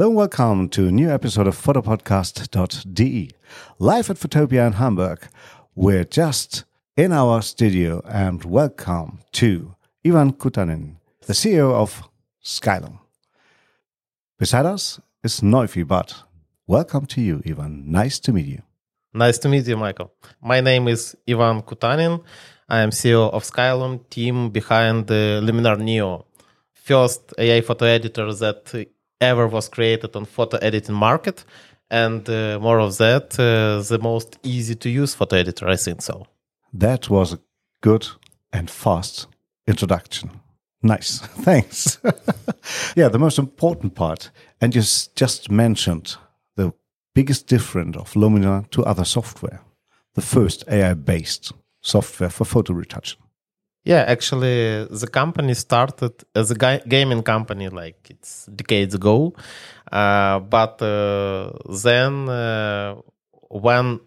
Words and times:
Hello 0.00 0.08
and 0.08 0.16
welcome 0.16 0.68
to 0.70 0.88
a 0.88 0.90
new 0.90 1.10
episode 1.10 1.46
of 1.46 1.54
fotopodcast.de. 1.54 3.30
Live 3.78 4.08
at 4.08 4.16
Photopia 4.16 4.66
in 4.66 4.72
Hamburg. 4.72 5.28
We're 5.74 6.04
just 6.04 6.64
in 6.96 7.12
our 7.12 7.42
studio 7.42 8.00
and 8.08 8.42
welcome 8.42 9.18
to 9.32 9.74
Ivan 10.02 10.32
Kutanin, 10.32 10.94
the 11.26 11.34
CEO 11.34 11.74
of 11.74 12.08
Skylum. 12.42 12.98
Beside 14.38 14.64
us 14.64 14.98
is 15.22 15.42
Neufi, 15.42 15.86
but 15.86 16.24
welcome 16.66 17.04
to 17.04 17.20
you, 17.20 17.42
Ivan. 17.44 17.92
Nice 17.92 18.18
to 18.20 18.32
meet 18.32 18.46
you. 18.46 18.62
Nice 19.12 19.36
to 19.40 19.50
meet 19.50 19.66
you, 19.66 19.76
Michael. 19.76 20.14
My 20.40 20.62
name 20.62 20.88
is 20.88 21.14
Ivan 21.28 21.60
Kutanin. 21.60 22.24
I 22.70 22.80
am 22.80 22.88
CEO 22.88 23.30
of 23.30 23.42
Skylum, 23.42 24.08
team 24.08 24.48
behind 24.48 25.08
the 25.08 25.42
Luminar 25.44 25.78
Neo, 25.78 26.24
first 26.72 27.34
AI 27.36 27.60
photo 27.60 27.84
editor 27.84 28.32
that 28.32 28.72
ever 29.20 29.46
was 29.46 29.68
created 29.68 30.16
on 30.16 30.24
photo 30.24 30.56
editing 30.58 30.94
market. 30.94 31.44
And 31.90 32.28
uh, 32.28 32.58
more 32.60 32.78
of 32.80 32.96
that 32.98 33.38
uh, 33.38 33.82
the 33.88 33.98
most 33.98 34.38
easy 34.42 34.76
to 34.76 34.88
use 34.88 35.14
photo 35.14 35.36
editor 35.36 35.68
i 35.68 35.76
think 35.76 36.02
so. 36.02 36.26
That 36.72 37.10
was 37.10 37.32
a 37.32 37.40
good 37.80 38.06
and 38.52 38.70
fast 38.70 39.26
introduction. 39.66 40.30
Nice. 40.82 41.18
Thanks. 41.44 41.98
Yeah 42.96 43.08
the 43.08 43.18
most 43.18 43.38
important 43.38 43.94
part 43.94 44.30
and 44.60 44.74
you 44.74 44.82
just 45.14 45.50
mentioned 45.50 46.16
the 46.56 46.72
biggest 47.14 47.46
difference 47.48 47.96
of 47.96 48.14
luminar 48.14 48.68
to 48.70 48.84
other 48.84 49.04
software 49.04 49.60
the 50.14 50.22
first 50.22 50.64
ai 50.68 50.94
based 50.94 51.52
software 51.80 52.30
for 52.30 52.44
photo 52.44 52.74
retouching 52.74 53.20
yeah, 53.84 54.04
actually, 54.06 54.84
the 54.84 55.08
company 55.10 55.54
started 55.54 56.12
as 56.34 56.50
a 56.50 56.80
gaming 56.86 57.22
company 57.22 57.68
like 57.68 58.10
it's 58.10 58.46
decades 58.46 58.94
ago. 58.94 59.34
Uh, 59.90 60.40
but 60.40 60.80
uh, 60.82 61.50
then, 61.82 62.28
uh, 62.28 62.96
when 63.48 64.00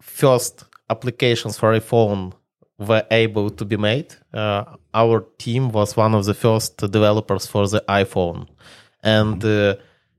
first 0.00 0.64
applications 0.90 1.56
for 1.56 1.72
iPhone 1.72 2.32
were 2.78 3.06
able 3.10 3.48
to 3.50 3.64
be 3.64 3.76
made, 3.76 4.14
uh, 4.34 4.64
our 4.92 5.20
team 5.38 5.70
was 5.70 5.96
one 5.96 6.14
of 6.14 6.24
the 6.24 6.34
first 6.34 6.78
developers 6.78 7.46
for 7.46 7.68
the 7.68 7.82
iPhone. 7.88 8.48
And 9.04 9.44
uh, 9.44 9.76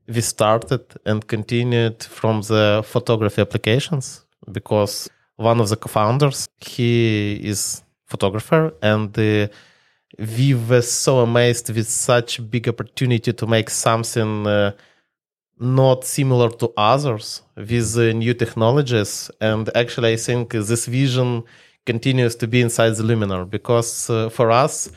we 0.08 0.22
started 0.22 0.84
and 1.04 1.26
continued 1.26 2.02
from 2.02 2.40
the 2.40 2.82
photography 2.86 3.42
applications 3.42 4.24
because 4.50 5.10
one 5.36 5.60
of 5.60 5.68
the 5.68 5.76
co-founders, 5.76 6.48
he 6.58 7.34
is 7.42 7.83
photographer 8.06 8.72
and 8.82 9.18
uh, 9.18 9.48
we 10.18 10.54
were 10.54 10.82
so 10.82 11.20
amazed 11.20 11.74
with 11.74 11.88
such 11.88 12.48
big 12.50 12.68
opportunity 12.68 13.32
to 13.32 13.46
make 13.46 13.68
something 13.70 14.46
uh, 14.46 14.72
not 15.58 16.04
similar 16.04 16.50
to 16.50 16.72
others 16.76 17.42
with 17.56 17.96
uh, 17.96 18.12
new 18.12 18.34
technologies. 18.34 19.30
And 19.40 19.70
actually 19.76 20.12
i 20.12 20.16
think 20.16 20.52
this 20.52 20.86
vision 20.86 21.44
continues 21.86 22.34
to 22.36 22.46
be 22.46 22.60
inside 22.60 22.94
the 22.96 23.02
luminar 23.02 23.48
because 23.48 24.08
uh, 24.10 24.28
for 24.30 24.50
us 24.50 24.90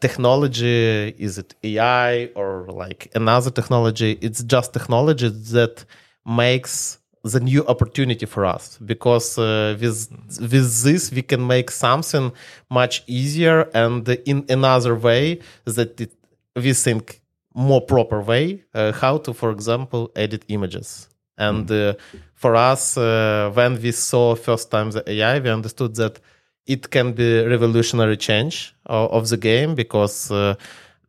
technology 0.00 1.14
is 1.26 1.38
it 1.38 1.54
ai 1.62 2.26
or 2.34 2.66
like 2.68 3.10
another 3.14 3.50
technology? 3.50 4.18
It's 4.20 4.42
just 4.42 4.72
technology 4.72 5.28
that 5.28 5.84
makes 6.26 6.98
the 7.22 7.40
new 7.40 7.64
opportunity 7.66 8.26
for 8.26 8.44
us. 8.44 8.78
Because 8.84 9.38
uh, 9.38 9.76
with 9.80 10.08
with 10.40 10.82
this 10.82 11.10
we 11.12 11.22
can 11.22 11.46
make 11.46 11.70
something 11.70 12.32
much 12.70 13.02
easier 13.06 13.68
and 13.74 14.08
in 14.26 14.44
another 14.48 14.94
way 14.94 15.40
that 15.64 16.00
it, 16.00 16.12
we 16.56 16.72
think 16.72 17.20
more 17.54 17.80
proper 17.80 18.20
way 18.20 18.64
uh, 18.74 18.92
how 18.92 19.18
to 19.18 19.32
for 19.32 19.50
example 19.50 20.10
edit 20.16 20.44
images. 20.48 21.08
And 21.38 21.70
uh, 21.70 21.94
for 22.34 22.56
us 22.56 22.96
uh, 22.96 23.50
when 23.54 23.80
we 23.80 23.92
saw 23.92 24.34
first 24.34 24.70
time 24.70 24.90
the 24.90 25.02
ai 25.10 25.38
we 25.38 25.50
understood 25.50 25.94
that 25.96 26.20
it 26.66 26.90
can 26.90 27.12
be 27.12 27.44
revolutionary 27.44 28.16
change 28.16 28.74
of, 28.86 29.10
of 29.10 29.28
the 29.28 29.36
game 29.36 29.74
because 29.74 30.30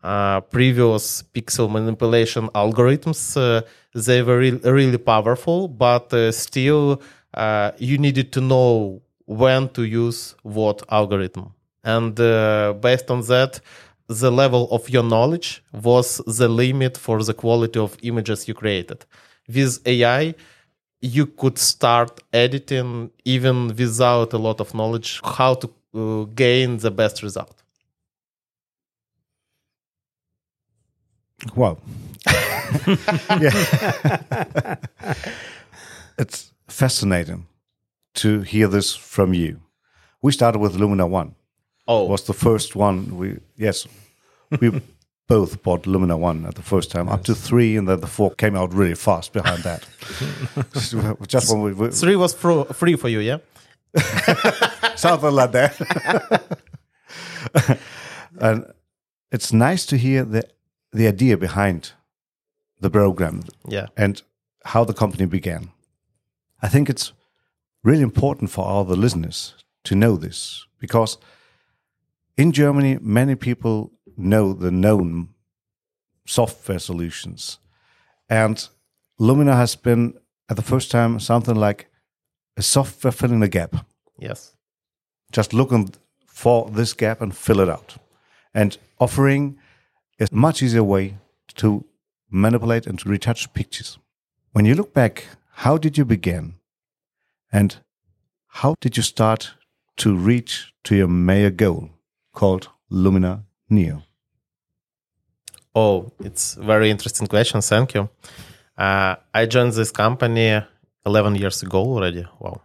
uh, 0.04 0.08
uh, 0.08 0.42
previous 0.42 1.24
pixel 1.34 1.70
manipulation 1.70 2.50
algorithms 2.50 3.38
they 3.94 4.22
were 4.22 4.40
re- 4.40 4.60
really 4.64 4.98
powerful, 4.98 5.68
but 5.68 6.14
uh, 6.14 6.32
still 6.32 7.02
uh, 7.34 7.72
you 7.78 7.98
needed 7.98 8.32
to 8.34 8.42
know 8.42 9.02
when 9.26 9.70
to 9.70 9.84
use 9.84 10.36
what 10.44 10.84
algorithm. 10.90 11.54
And 11.84 12.20
uh, 12.20 12.74
based 12.74 13.12
on 13.12 13.22
that, 13.22 13.60
the 14.08 14.32
level 14.32 14.68
of 14.72 14.90
your 14.90 15.04
knowledge 15.04 15.64
was 15.72 16.22
the 16.26 16.48
limit 16.48 16.98
for 16.98 17.24
the 17.24 17.34
quality 17.34 17.80
of 17.80 17.98
images 18.02 18.48
you 18.48 18.54
created. 18.54 19.06
With 19.48 19.80
AI, 19.86 20.36
you 21.02 21.26
could 21.26 21.58
start 21.58 22.22
editing 22.32 23.12
even 23.26 23.68
without 23.68 24.34
a 24.34 24.38
lot 24.38 24.60
of 24.62 24.74
knowledge 24.74 25.22
how 25.24 25.56
to 25.56 25.70
uh, 25.96 26.24
gain 26.34 26.78
the 26.78 26.92
best 26.92 27.24
result. 27.24 27.63
Wow. 31.56 31.78
yeah. 33.40 33.52
it's 36.18 36.52
fascinating 36.68 37.48
to 38.16 38.42
hear 38.42 38.68
this 38.68 38.96
from 38.96 39.34
you. 39.34 39.60
We 40.22 40.32
started 40.32 40.60
with 40.60 40.76
Luminar 40.76 41.10
1. 41.10 41.36
Oh. 41.88 42.06
Was 42.06 42.24
the 42.24 42.34
first 42.34 42.76
one 42.76 43.18
we 43.18 43.40
yes. 43.58 43.88
We 44.62 44.82
both 45.28 45.62
bought 45.64 45.84
Luminar 45.84 46.18
1 46.20 46.46
at 46.46 46.56
the 46.56 46.62
first 46.62 46.92
time, 46.92 47.08
yes. 47.08 47.16
up 47.16 47.24
to 47.26 47.36
3 47.36 47.78
and 47.78 47.88
then 47.88 48.00
the 48.00 48.08
4 48.08 48.32
came 48.36 48.56
out 48.56 48.74
really 48.74 48.96
fast 48.96 49.34
behind 49.34 49.64
that. 49.64 49.86
Uh, 50.56 51.16
just 51.26 51.52
when 51.52 51.62
we, 51.62 51.74
we 51.74 51.90
3 51.90 52.16
was 52.16 52.34
fro- 52.34 52.66
free 52.66 52.96
for 52.96 53.10
you, 53.10 53.20
yeah? 53.20 53.38
Something 54.96 55.32
like 55.32 55.52
that. 55.52 56.60
and 58.40 58.66
it's 59.32 59.52
nice 59.52 59.86
to 59.88 59.98
hear 59.98 60.24
the 60.24 60.44
the 60.94 61.08
idea 61.08 61.38
behind 61.38 61.94
the 62.80 62.90
program 62.90 63.44
yeah. 63.68 63.88
and 63.98 64.22
how 64.66 64.84
the 64.84 64.94
company 64.94 65.26
began. 65.26 65.72
I 66.62 66.68
think 66.70 66.90
it's 66.90 67.14
really 67.84 68.04
important 68.04 68.52
for 68.52 68.66
all 68.66 68.86
the 68.86 68.96
listeners 68.96 69.56
to 69.84 69.96
know 69.96 70.16
this 70.16 70.66
because 70.80 71.18
in 72.38 72.52
Germany, 72.52 72.98
many 73.02 73.36
people 73.36 73.92
know 74.18 74.54
the 74.54 74.72
known 74.72 75.30
software 76.26 76.80
solutions. 76.80 77.60
And 78.30 78.68
Luminar 79.20 79.56
has 79.56 79.76
been, 79.76 80.14
at 80.50 80.56
the 80.56 80.62
first 80.62 80.92
time, 80.92 81.20
something 81.20 81.56
like 81.56 81.88
a 82.58 82.62
software 82.62 83.12
filling 83.12 83.44
a 83.44 83.48
gap. 83.48 83.86
Yes. 84.18 84.56
Just 85.32 85.54
looking 85.54 85.94
for 86.26 86.70
this 86.70 86.94
gap 86.94 87.22
and 87.22 87.36
fill 87.36 87.60
it 87.60 87.70
out. 87.70 87.98
And 88.54 88.78
offering 89.00 89.60
a 90.32 90.36
much 90.36 90.62
easier 90.62 90.84
way 90.84 91.18
to 91.56 91.86
manipulate 92.30 92.88
and 92.88 93.06
retouch 93.06 93.54
pictures. 93.54 93.98
When 94.52 94.66
you 94.66 94.76
look 94.76 94.94
back, 94.94 95.28
how 95.52 95.78
did 95.78 95.98
you 95.98 96.06
begin? 96.06 96.56
And 97.52 97.78
how 98.48 98.76
did 98.82 98.98
you 98.98 99.04
start 99.04 99.54
to 99.98 100.16
reach 100.16 100.74
to 100.86 100.96
your 100.96 101.08
major 101.08 101.52
goal 101.52 101.90
called 102.34 102.70
Luminar 102.92 103.44
Neo? 103.70 104.04
Oh, 105.76 106.12
it's 106.20 106.56
a 106.58 106.64
very 106.64 106.90
interesting 106.90 107.28
question. 107.28 107.62
Thank 107.62 107.94
you. 107.96 108.10
Uh, 108.78 109.16
I 109.34 109.46
joined 109.46 109.74
this 109.74 109.92
company 109.92 110.62
11 111.06 111.36
years 111.36 111.64
ago 111.64 111.80
already. 111.80 112.26
Wow. 112.40 112.62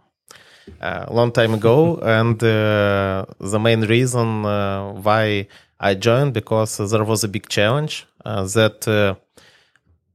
Uh, 0.79 1.05
a 1.07 1.13
long 1.13 1.31
time 1.31 1.53
ago. 1.55 1.97
and 1.97 2.41
uh, 2.43 3.25
the 3.39 3.59
main 3.59 3.81
reason 3.81 4.45
uh, 4.45 4.91
why 4.93 5.47
I 5.79 5.95
joined 5.95 6.33
because 6.33 6.77
there 6.77 7.03
was 7.03 7.23
a 7.23 7.27
big 7.27 7.47
challenge 7.47 8.05
uh, 8.25 8.43
that 8.43 8.87
uh, 8.87 9.15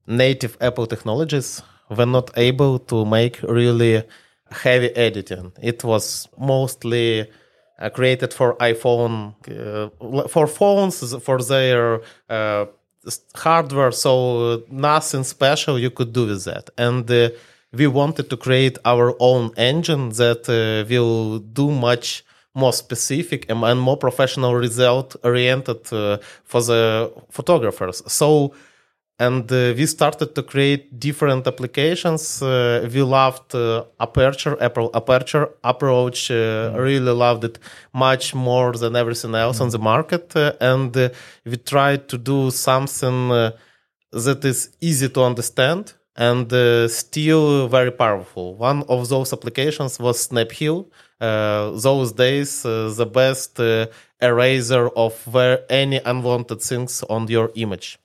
native 0.07 0.57
Apple 0.61 0.87
technologies 0.87 1.63
were 1.89 2.07
not 2.07 2.31
able 2.37 2.79
to 2.81 3.05
make 3.07 3.41
really 3.43 4.03
heavy 4.51 4.95
editing. 4.95 5.53
It 5.63 5.83
was 5.83 6.29
mostly 6.39 7.31
uh, 7.79 7.89
created 7.91 8.35
for 8.35 8.57
iPhone, 8.57 9.35
uh, 9.49 10.29
for 10.29 10.47
phones, 10.47 11.15
for 11.25 11.43
their 11.43 12.03
uh, 12.29 12.67
hardware. 13.35 13.91
So 13.91 14.65
nothing 14.71 15.25
special 15.25 15.79
you 15.79 15.91
could 15.91 16.13
do 16.13 16.27
with 16.27 16.45
that. 16.45 16.71
And 16.77 17.11
uh, 17.11 17.31
we 17.73 17.87
wanted 17.87 18.29
to 18.31 18.37
create 18.37 18.79
our 18.85 19.17
own 19.19 19.51
engine 19.57 20.11
that 20.11 20.47
will 20.89 21.39
do 21.39 21.71
much 21.71 22.25
more 22.55 22.73
specific 22.73 23.47
and 23.49 23.81
more 23.81 23.97
professional 23.97 24.55
result 24.55 25.17
oriented 25.25 25.93
uh, 25.93 26.19
for 26.45 26.63
the 26.63 27.13
photographers 27.31 28.03
so 28.07 28.53
and 29.19 29.51
uh, 29.53 29.73
we 29.77 29.87
started 29.87 30.35
to 30.35 30.43
create 30.43 30.99
different 30.99 31.47
applications 31.47 32.43
uh, 32.43 32.89
we 32.93 33.03
loved 33.03 33.55
uh, 33.55 33.85
aperture 34.01 34.57
apple 34.61 34.91
aperture 34.95 35.49
approach 35.63 36.31
uh, 36.31 36.35
mm. 36.35 36.77
really 36.77 37.13
loved 37.13 37.45
it 37.45 37.59
much 37.93 38.35
more 38.35 38.73
than 38.73 38.97
everything 38.97 39.35
else 39.35 39.59
mm. 39.59 39.63
on 39.63 39.71
the 39.71 39.79
market 39.79 40.35
uh, 40.37 40.53
and 40.61 40.97
we 41.45 41.57
tried 41.57 42.09
to 42.09 42.19
do 42.19 42.51
something 42.51 43.29
that 44.11 44.45
is 44.45 44.77
easy 44.81 45.09
to 45.09 45.23
understand 45.23 45.95
and 46.17 46.53
uh, 46.53 46.89
still 46.89 47.69
very 47.69 47.91
powerful. 47.91 48.55
One 48.55 48.85
of 48.89 49.09
those 49.09 49.33
applications 49.33 49.99
was 49.99 50.29
Snapheal. 50.29 50.87
Uh, 51.21 51.71
those 51.71 52.13
days, 52.13 52.65
uh, 52.65 52.93
the 52.97 53.07
best 53.07 53.59
uh, 53.59 53.87
eraser 54.21 54.89
of 54.91 55.37
any 55.71 55.99
unwanted 56.05 56.61
things 56.61 57.03
on 57.09 57.27
your 57.29 57.51
image. 57.55 57.99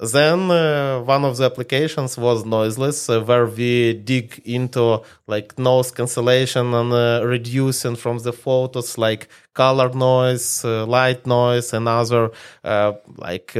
Then 0.00 0.50
uh, 0.50 1.00
one 1.02 1.24
of 1.24 1.36
the 1.36 1.44
applications 1.44 2.18
was 2.18 2.44
noiseless, 2.44 3.08
uh, 3.08 3.20
where 3.20 3.46
we 3.46 3.94
dig 3.94 4.42
into 4.44 5.02
like 5.28 5.56
noise 5.56 5.92
cancellation 5.92 6.74
and 6.74 6.92
reducing 7.24 7.94
from 7.94 8.18
the 8.18 8.32
photos 8.32 8.98
like 8.98 9.28
color 9.52 9.90
noise, 9.90 10.64
light 10.64 11.26
noise, 11.26 11.72
and 11.72 11.86
other 11.86 12.30
like 13.16 13.56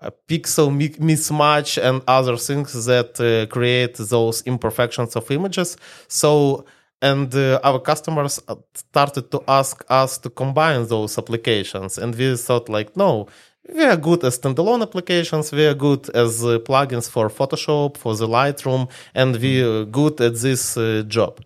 uh, 0.00 0.08
a 0.08 0.12
pixel 0.28 0.74
mi- 0.74 0.88
mismatch 1.00 1.82
and 1.82 2.02
other 2.06 2.36
things 2.36 2.84
that 2.86 3.20
uh, 3.20 3.46
create 3.52 3.96
those 3.96 4.42
imperfections 4.46 5.16
of 5.16 5.30
images. 5.30 5.76
So 6.08 6.64
and 7.02 7.34
uh, 7.34 7.60
our 7.62 7.78
customers 7.78 8.40
started 8.74 9.30
to 9.30 9.42
ask 9.46 9.84
us 9.88 10.18
to 10.18 10.30
combine 10.30 10.86
those 10.86 11.18
applications. 11.18 11.98
And 11.98 12.14
we 12.14 12.36
thought 12.36 12.68
like 12.68 12.96
no 12.96 13.28
we 13.72 13.84
are 13.84 13.96
good 13.96 14.24
as 14.24 14.38
standalone 14.38 14.82
applications. 14.82 15.52
We 15.52 15.66
are 15.66 15.74
good 15.74 16.08
as 16.14 16.44
uh, 16.44 16.58
plugins 16.58 17.10
for 17.10 17.28
photoshop 17.28 17.96
for 17.96 18.14
the 18.14 18.28
lightroom 18.28 18.88
and 19.14 19.36
we 19.36 19.62
are 19.62 19.84
good 19.84 20.20
at 20.20 20.36
this 20.36 20.76
uh, 20.76 21.02
job. 21.06 21.40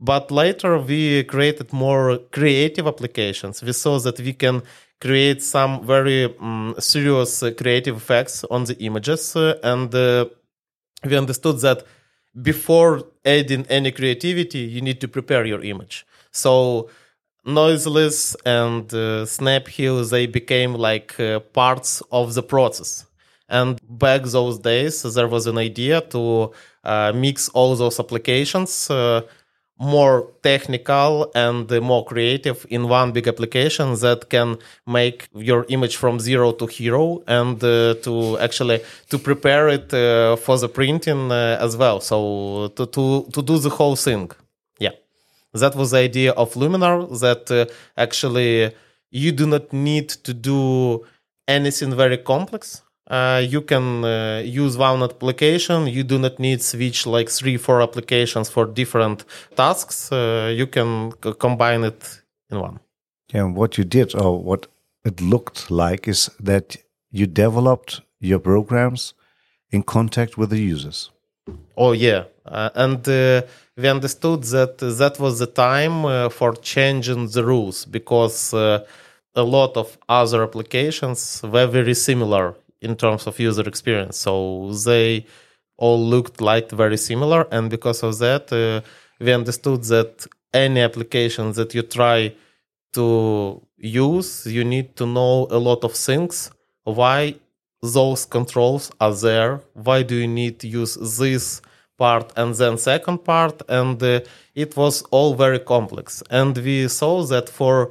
But 0.00 0.30
later 0.30 0.78
we 0.78 1.24
created 1.24 1.72
more 1.72 2.18
creative 2.30 2.86
applications. 2.86 3.62
We 3.62 3.72
saw 3.72 3.98
that 4.00 4.20
we 4.20 4.32
can 4.32 4.62
create 5.00 5.42
some 5.42 5.86
very 5.86 6.24
um, 6.40 6.74
serious 6.78 7.42
uh, 7.42 7.50
creative 7.52 7.96
effects 7.96 8.44
on 8.50 8.64
the 8.64 8.76
images 8.82 9.36
uh, 9.36 9.54
and 9.62 9.94
uh, 9.94 10.26
we 11.04 11.16
understood 11.16 11.60
that 11.60 11.84
before 12.42 13.04
adding 13.24 13.66
any 13.68 13.90
creativity, 13.90 14.58
you 14.60 14.80
need 14.80 15.00
to 15.00 15.08
prepare 15.08 15.44
your 15.44 15.62
image. 15.62 16.06
So 16.32 16.90
noiseless 17.44 18.36
and 18.44 18.92
uh, 18.92 19.24
Snapheal, 19.24 20.08
they 20.10 20.26
became 20.26 20.74
like 20.74 21.18
uh, 21.20 21.40
parts 21.40 22.02
of 22.12 22.34
the 22.34 22.42
process. 22.42 23.06
And 23.48 23.78
back 23.88 24.24
those 24.24 24.58
days, 24.58 25.02
there 25.02 25.28
was 25.28 25.46
an 25.46 25.56
idea 25.56 26.00
to 26.00 26.52
uh, 26.84 27.12
mix 27.14 27.48
all 27.50 27.76
those 27.76 28.00
applications 28.00 28.90
more 29.78 30.28
technical 30.42 31.30
and 31.34 31.70
more 31.82 32.04
creative 32.04 32.64
in 32.70 32.88
one 32.88 33.12
big 33.12 33.28
application 33.28 33.94
that 33.96 34.30
can 34.30 34.56
make 34.86 35.28
your 35.34 35.66
image 35.68 35.96
from 35.96 36.18
zero 36.18 36.52
to 36.52 36.66
hero 36.66 37.22
and 37.26 37.62
uh, 37.62 37.94
to 38.02 38.38
actually 38.38 38.80
to 39.10 39.18
prepare 39.18 39.68
it 39.68 39.92
uh, 39.92 40.36
for 40.36 40.56
the 40.58 40.68
printing 40.68 41.30
uh, 41.30 41.58
as 41.60 41.76
well. 41.76 42.00
So 42.00 42.68
to, 42.76 42.86
to 42.86 43.26
to 43.32 43.42
do 43.42 43.58
the 43.58 43.70
whole 43.70 43.96
thing. 43.96 44.30
Yeah. 44.78 44.92
That 45.52 45.74
was 45.74 45.90
the 45.90 45.98
idea 45.98 46.32
of 46.32 46.54
luminar 46.54 47.06
that 47.20 47.50
uh, 47.50 47.66
actually 47.96 48.74
you 49.10 49.32
do 49.32 49.46
not 49.46 49.72
need 49.72 50.08
to 50.08 50.32
do 50.32 51.04
anything 51.48 51.94
very 51.94 52.18
complex 52.18 52.82
uh, 53.08 53.42
you 53.46 53.62
can 53.62 54.04
uh, 54.04 54.42
use 54.44 54.76
one 54.76 55.02
application. 55.02 55.86
You 55.86 56.02
do 56.02 56.18
not 56.18 56.38
need 56.38 56.62
switch 56.62 57.06
like 57.06 57.28
three, 57.28 57.56
four 57.56 57.80
applications 57.80 58.48
for 58.48 58.66
different 58.66 59.24
tasks. 59.54 60.10
Uh, 60.10 60.52
you 60.54 60.66
can 60.66 61.12
combine 61.38 61.84
it 61.84 62.20
in 62.50 62.60
one. 62.60 62.80
Yeah, 63.32 63.44
and 63.44 63.56
what 63.56 63.78
you 63.78 63.84
did 63.84 64.14
or 64.14 64.42
what 64.42 64.66
it 65.04 65.20
looked 65.20 65.70
like 65.70 66.08
is 66.08 66.30
that 66.40 66.76
you 67.10 67.26
developed 67.26 68.00
your 68.20 68.40
programs 68.40 69.14
in 69.70 69.82
contact 69.82 70.36
with 70.36 70.50
the 70.50 70.60
users. 70.60 71.10
Oh 71.76 71.92
yeah, 71.92 72.24
uh, 72.44 72.70
and 72.74 73.08
uh, 73.08 73.42
we 73.76 73.88
understood 73.88 74.42
that 74.44 74.78
that 74.78 75.20
was 75.20 75.38
the 75.38 75.46
time 75.46 76.04
uh, 76.04 76.28
for 76.28 76.54
changing 76.54 77.28
the 77.28 77.44
rules 77.44 77.84
because 77.84 78.52
uh, 78.52 78.84
a 79.36 79.42
lot 79.42 79.76
of 79.76 79.96
other 80.08 80.42
applications 80.42 81.40
were 81.44 81.66
very 81.66 81.94
similar 81.94 82.54
in 82.80 82.96
terms 82.96 83.26
of 83.26 83.38
user 83.38 83.66
experience. 83.66 84.16
So 84.18 84.72
they 84.84 85.26
all 85.76 86.00
looked 86.00 86.40
like 86.40 86.70
very 86.70 86.96
similar, 86.96 87.46
and 87.50 87.70
because 87.70 88.02
of 88.02 88.18
that, 88.18 88.52
uh, 88.52 88.80
we 89.20 89.32
understood 89.32 89.82
that 89.84 90.26
any 90.52 90.80
application 90.80 91.52
that 91.52 91.74
you 91.74 91.82
try 91.82 92.34
to 92.92 93.60
use, 93.76 94.46
you 94.46 94.64
need 94.64 94.96
to 94.96 95.06
know 95.06 95.46
a 95.50 95.58
lot 95.58 95.84
of 95.84 95.92
things. 95.92 96.50
Why 96.84 97.34
those 97.82 98.24
controls 98.24 98.90
are 99.00 99.14
there? 99.14 99.60
Why 99.74 100.02
do 100.02 100.14
you 100.14 100.28
need 100.28 100.60
to 100.60 100.68
use 100.68 100.94
this 101.18 101.60
part 101.98 102.32
and 102.36 102.54
then 102.54 102.78
second 102.78 103.18
part? 103.24 103.62
And 103.68 104.02
uh, 104.02 104.20
it 104.54 104.76
was 104.76 105.02
all 105.10 105.34
very 105.34 105.58
complex. 105.58 106.22
And 106.30 106.56
we 106.56 106.88
saw 106.88 107.22
that 107.24 107.48
for 107.48 107.90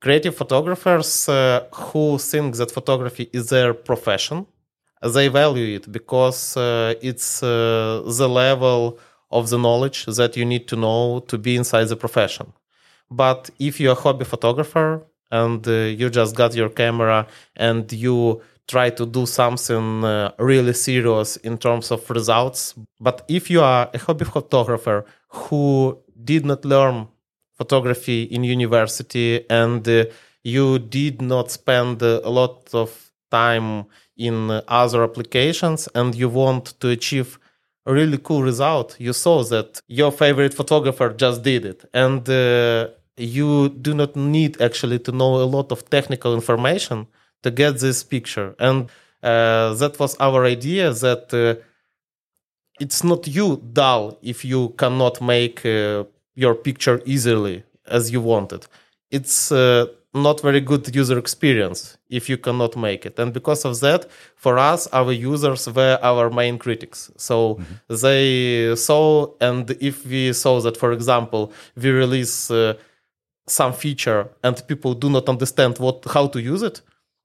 creative 0.00 0.34
photographers 0.34 1.28
uh, 1.28 1.66
who 1.72 2.18
think 2.18 2.56
that 2.56 2.70
photography 2.70 3.28
is 3.32 3.48
their 3.48 3.74
profession 3.74 4.46
they 5.02 5.28
value 5.28 5.76
it 5.76 5.90
because 5.90 6.56
uh, 6.56 6.94
it's 7.00 7.42
uh, 7.42 8.02
the 8.06 8.28
level 8.28 8.98
of 9.30 9.50
the 9.50 9.58
knowledge 9.58 10.06
that 10.06 10.36
you 10.36 10.44
need 10.44 10.68
to 10.68 10.76
know 10.76 11.20
to 11.28 11.38
be 11.38 11.56
inside 11.56 11.84
the 11.84 11.96
profession. 11.96 12.52
But 13.10 13.50
if 13.58 13.80
you're 13.80 13.92
a 13.92 13.94
hobby 13.94 14.24
photographer 14.24 15.02
and 15.30 15.66
uh, 15.66 15.72
you 15.72 16.10
just 16.10 16.34
got 16.36 16.54
your 16.54 16.68
camera 16.68 17.26
and 17.56 17.90
you 17.92 18.40
try 18.66 18.90
to 18.90 19.06
do 19.06 19.26
something 19.26 20.04
uh, 20.04 20.32
really 20.38 20.72
serious 20.72 21.36
in 21.36 21.56
terms 21.56 21.90
of 21.92 22.08
results 22.10 22.74
but 23.00 23.24
if 23.28 23.48
you 23.48 23.60
are 23.60 23.88
a 23.94 23.98
hobby 23.98 24.24
photographer 24.24 25.04
who 25.28 25.96
did 26.24 26.44
not 26.44 26.64
learn 26.64 27.06
photography 27.56 28.22
in 28.24 28.44
university 28.44 29.48
and 29.50 29.86
uh, 29.88 30.04
you 30.42 30.78
did 30.78 31.20
not 31.20 31.50
spend 31.50 32.02
a 32.02 32.28
lot 32.28 32.68
of 32.72 33.10
time 33.30 33.86
in 34.16 34.62
other 34.68 35.02
applications 35.02 35.88
and 35.94 36.14
you 36.14 36.28
want 36.28 36.78
to 36.80 36.88
achieve 36.88 37.38
a 37.86 37.92
really 37.92 38.18
cool 38.18 38.42
result. 38.42 38.96
You 38.98 39.12
saw 39.12 39.42
that 39.44 39.80
your 39.88 40.12
favorite 40.12 40.54
photographer 40.54 41.10
just 41.10 41.42
did 41.42 41.64
it 41.64 41.84
and 41.92 42.28
uh, 42.28 42.88
you 43.16 43.68
do 43.68 43.94
not 43.94 44.16
need 44.16 44.60
actually 44.60 44.98
to 45.00 45.12
know 45.12 45.36
a 45.36 45.48
lot 45.56 45.72
of 45.72 45.88
technical 45.90 46.34
information 46.34 47.06
to 47.42 47.50
get 47.50 47.78
this 47.78 48.02
picture. 48.02 48.54
And 48.58 48.90
uh, 49.22 49.74
that 49.74 49.98
was 49.98 50.16
our 50.18 50.44
idea 50.44 50.92
that 50.92 51.32
uh, 51.32 51.60
it's 52.78 53.02
not 53.02 53.26
you 53.26 53.62
dull 53.72 54.18
if 54.22 54.44
you 54.44 54.70
cannot 54.70 55.20
make 55.20 55.64
uh, 55.64 56.04
your 56.36 56.54
picture 56.54 57.02
easily 57.04 57.64
as 57.88 58.12
you 58.12 58.20
wanted. 58.20 58.66
It's 59.10 59.50
uh, 59.50 59.86
not 60.14 60.40
very 60.40 60.60
good 60.60 60.94
user 60.94 61.18
experience 61.18 61.98
if 62.08 62.28
you 62.28 62.38
cannot 62.38 62.76
make 62.76 63.04
it. 63.04 63.18
And 63.18 63.32
because 63.32 63.64
of 63.64 63.80
that, 63.80 64.08
for 64.36 64.58
us, 64.58 64.86
our 64.92 65.12
users 65.12 65.68
were 65.68 65.98
our 66.02 66.30
main 66.30 66.58
critics. 66.58 67.10
So 67.16 67.36
mm-hmm. 67.54 67.94
they 68.02 68.76
saw, 68.76 69.32
and 69.40 69.70
if 69.80 70.06
we 70.06 70.32
saw 70.32 70.60
that, 70.60 70.76
for 70.76 70.92
example, 70.92 71.52
we 71.76 71.90
release 71.90 72.50
uh, 72.50 72.74
some 73.46 73.72
feature 73.72 74.28
and 74.42 74.66
people 74.66 74.94
do 74.94 75.08
not 75.08 75.28
understand 75.28 75.78
what 75.78 76.04
how 76.12 76.26
to 76.28 76.40
use 76.40 76.62
it, 76.62 76.80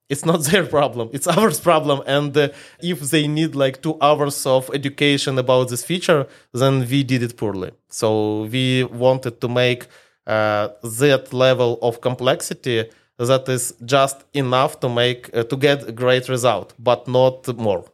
it's 0.08 0.24
not 0.24 0.42
their 0.50 0.66
problem. 0.66 1.08
It's 1.12 1.26
our 1.36 1.50
problem. 1.50 2.02
And 2.06 2.36
uh, 2.36 2.48
if 2.80 3.00
they 3.10 3.26
need 3.28 3.54
like 3.54 3.82
two 3.82 3.96
hours 4.00 4.46
of 4.46 4.70
education 4.74 5.38
about 5.38 5.68
this 5.68 5.84
feature 5.84 6.26
then 6.52 6.86
we 6.90 7.02
did 7.04 7.22
it 7.22 7.36
poorly. 7.36 7.70
So 7.88 8.42
we 8.44 8.84
wanted 8.84 9.40
to 9.40 9.48
make 9.48 9.86
uh, 10.26 10.68
that 10.82 11.32
level 11.32 11.78
of 11.82 12.00
complexity 12.00 12.84
that 13.18 13.48
is 13.48 13.74
just 13.84 14.24
enough 14.32 14.80
to 14.80 14.88
make 14.88 15.30
uh, 15.34 15.44
to 15.44 15.56
get 15.56 15.88
a 15.88 15.92
great 15.92 16.28
result 16.28 16.74
but 16.78 17.06
not 17.08 17.46
more. 17.56 17.84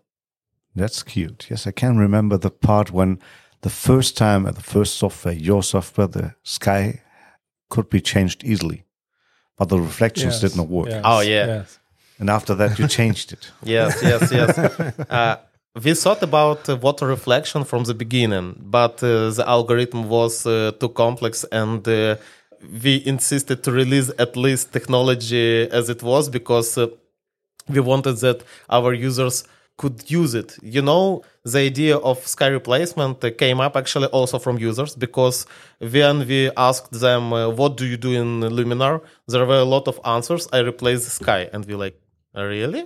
That's 0.74 1.02
cute. 1.02 1.46
Yes 1.50 1.66
i 1.66 1.72
can 1.72 1.98
remember 1.98 2.38
the 2.38 2.50
part 2.50 2.90
when 2.92 3.18
the 3.62 3.70
first 3.70 4.16
time 4.16 4.46
at 4.46 4.54
the 4.54 4.62
first 4.62 4.96
software 4.96 5.34
your 5.34 5.62
software 5.62 6.06
the 6.08 6.34
sky 6.42 7.00
could 7.68 7.88
be 7.90 8.00
changed 8.00 8.44
easily 8.44 8.84
but 9.58 9.68
the 9.68 9.80
reflections 9.80 10.34
Yes, 10.34 10.52
did 10.52 10.56
not 10.56 10.68
work. 10.68 10.88
Yes, 10.88 11.02
Oh, 11.04 11.20
yeah. 11.20 11.46
yes. 11.46 11.78
And 12.18 12.30
after 12.30 12.54
that 12.54 12.78
you 12.78 12.87
changed 12.98 13.32
it. 13.32 13.50
Yes 13.62 14.02
yes 14.02 14.32
yes. 14.32 14.58
Uh, 15.10 15.37
we 15.84 15.94
thought 15.94 16.22
about 16.22 16.68
uh, 16.68 16.76
water 16.76 17.06
reflection 17.06 17.64
from 17.64 17.84
the 17.84 17.94
beginning 17.94 18.56
but 18.58 19.02
uh, 19.02 19.30
the 19.30 19.44
algorithm 19.46 20.08
was 20.08 20.46
uh, 20.46 20.72
too 20.80 20.88
complex 20.88 21.44
and 21.52 21.87
uh, 21.88 22.16
we 22.82 23.02
insisted 23.06 23.62
to 23.62 23.70
release 23.70 24.10
at 24.18 24.37
least 24.37 24.72
technology 24.72 25.68
as 25.70 25.88
it 25.88 26.02
was 26.02 26.28
because 26.28 26.76
uh, 26.76 26.88
we 27.68 27.80
wanted 27.80 28.16
that 28.18 28.42
our 28.68 28.92
users 28.92 29.44
could 29.76 30.10
use 30.10 30.34
it. 30.34 30.58
You 30.62 30.82
know 30.82 31.22
the 31.44 31.60
idea 31.60 31.96
of 31.96 32.26
sky 32.26 32.48
replacement 32.48 33.20
came 33.38 33.60
up 33.60 33.76
actually 33.76 34.08
also 34.08 34.38
from 34.38 34.58
users 34.58 34.94
because 34.96 35.46
when 35.78 36.26
we 36.26 36.50
asked 36.56 36.92
them 36.92 37.32
uh, 37.32 37.48
what 37.48 37.76
do 37.76 37.87
you 37.87 37.96
do 37.96 38.12
in 38.12 38.40
luminar? 38.40 39.00
there 39.28 39.46
were 39.46 39.58
a 39.58 39.64
lot 39.64 39.87
of 39.88 40.00
answers 40.04 40.48
i 40.52 40.58
replace 40.58 41.04
the 41.04 41.10
sky. 41.10 41.48
And 41.52 41.64
we 41.64 41.75
like 41.75 41.96
really 42.35 42.85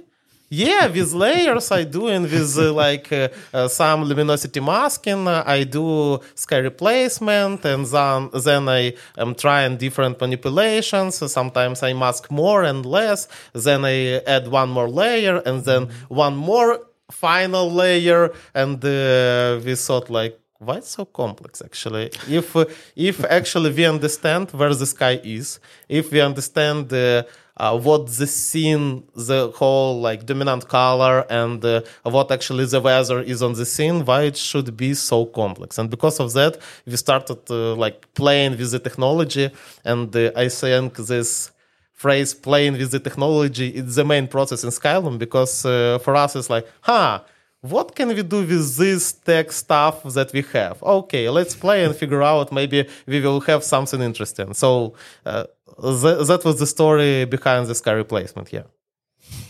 yeah, 0.55 0.87
with 0.87 1.15
layers 1.15 1.71
I 1.71 1.85
do, 1.85 2.09
and 2.09 2.31
with 2.31 2.59
uh, 2.59 2.75
like 2.75 3.11
uh, 3.11 3.29
uh, 3.55 3.69
some 3.69 4.05
luminosity 4.05 4.61
masking, 4.61 5.27
uh, 5.27 5.43
I 5.47 5.65
do 5.65 6.21
sky 6.35 6.59
replacement, 6.59 7.65
and 7.65 7.87
then 7.87 8.29
then 8.45 8.69
I 8.69 8.93
am 9.17 9.35
trying 9.35 9.79
different 9.79 10.21
manipulations. 10.21 11.15
So 11.17 11.27
sometimes 11.27 11.83
I 11.83 11.95
mask 11.95 12.31
more 12.31 12.65
and 12.65 12.85
less. 12.85 13.29
Then 13.55 13.87
I 13.87 14.19
add 14.27 14.47
one 14.49 14.69
more 14.69 14.91
layer, 14.91 15.39
and 15.47 15.65
then 15.65 15.89
one 16.09 16.37
more 16.37 16.81
final 17.11 17.73
layer, 17.73 18.31
and 18.55 18.85
uh, 18.85 19.59
we 19.65 19.75
thought 19.75 20.11
like 20.11 20.39
why 20.59 20.77
it's 20.77 20.91
so 20.91 21.05
complex 21.05 21.61
actually 21.61 22.09
if 22.29 22.55
if 22.95 23.25
actually 23.25 23.73
we 23.73 23.85
understand 23.85 24.49
where 24.53 24.73
the 24.73 24.87
sky 24.87 25.21
is 25.25 25.59
if 25.89 26.13
we 26.13 26.21
understand 26.21 26.93
uh, 26.93 27.25
uh, 27.57 27.79
what 27.79 28.07
the 28.07 28.27
scene 28.27 29.03
the 29.15 29.51
whole 29.57 30.01
like 30.01 30.27
dominant 30.27 30.69
color 30.69 31.27
and 31.31 31.65
uh, 31.65 31.83
what 32.03 32.31
actually 32.31 32.65
the 32.65 32.81
weather 32.81 33.21
is 33.21 33.43
on 33.43 33.53
the 33.55 33.67
scene 33.67 34.05
why 34.05 34.23
it 34.23 34.37
should 34.37 34.77
be 34.77 34.95
so 34.95 35.27
complex. 35.27 35.79
And 35.79 35.91
because 35.91 36.19
of 36.21 36.33
that 36.33 36.59
we 36.87 36.97
started 36.97 37.39
uh, 37.51 37.75
like 37.75 38.13
playing 38.15 38.53
with 38.53 38.71
the 38.71 38.79
technology. 38.79 39.51
And 39.85 40.15
uh, 40.17 40.31
i 40.37 40.49
think 40.49 40.97
this 40.97 41.53
phrase 41.93 42.35
playing 42.35 42.73
with 42.73 42.91
the 42.91 42.99
technology 42.99 43.69
is 43.69 43.95
the 43.95 44.05
main 44.05 44.27
process 44.27 44.65
in 44.65 44.71
skylum 44.71 45.19
because 45.19 45.65
uh, 45.65 45.99
for 46.05 46.17
us 46.17 46.35
it's 46.35 46.51
like 46.51 46.67
huh 46.81 47.21
what 47.63 47.95
can 47.95 48.09
we 48.09 48.23
do 48.23 48.39
with 48.39 48.77
this 48.77 49.13
tech 49.13 49.53
stuff 49.53 50.03
that 50.03 50.33
we 50.33 50.43
have? 50.53 50.83
Okay, 50.83 51.29
let's 51.31 51.55
play 51.55 51.85
and 51.85 51.95
figure 51.95 52.23
out. 52.23 52.53
Maybe 52.53 52.89
we 53.07 53.21
will 53.21 53.41
have 53.43 53.63
something 53.63 54.03
interesting. 54.03 54.53
So 54.53 54.95
uh, 55.25 55.45
th- 55.81 56.27
that 56.27 56.43
was 56.45 56.59
the 56.59 56.67
story 56.67 57.25
behind 57.25 57.69
the 57.69 57.75
sky 57.75 57.93
replacement. 57.93 58.53
Yeah. 58.53 58.65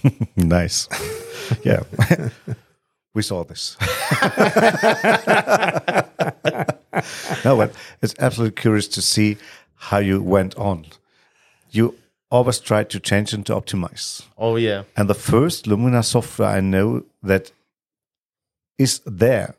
nice. 0.36 0.88
yeah. 1.64 1.82
we 3.14 3.22
saw 3.22 3.44
this. 3.44 3.76
no, 7.44 7.56
but 7.56 7.72
it's 8.02 8.14
absolutely 8.18 8.60
curious 8.60 8.88
to 8.88 9.00
see 9.00 9.38
how 9.76 9.98
you 9.98 10.22
went 10.22 10.54
on. 10.56 10.84
You 11.70 11.94
always 12.30 12.60
tried 12.60 12.90
to 12.90 13.00
change 13.00 13.32
and 13.32 13.46
to 13.46 13.54
optimize. 13.54 14.22
Oh 14.36 14.56
yeah. 14.56 14.82
And 14.98 15.08
the 15.08 15.14
first 15.14 15.64
Luminar 15.64 16.04
software 16.04 16.48
I 16.48 16.60
know 16.60 17.04
that 17.22 17.52
is 18.82 19.00
there 19.06 19.54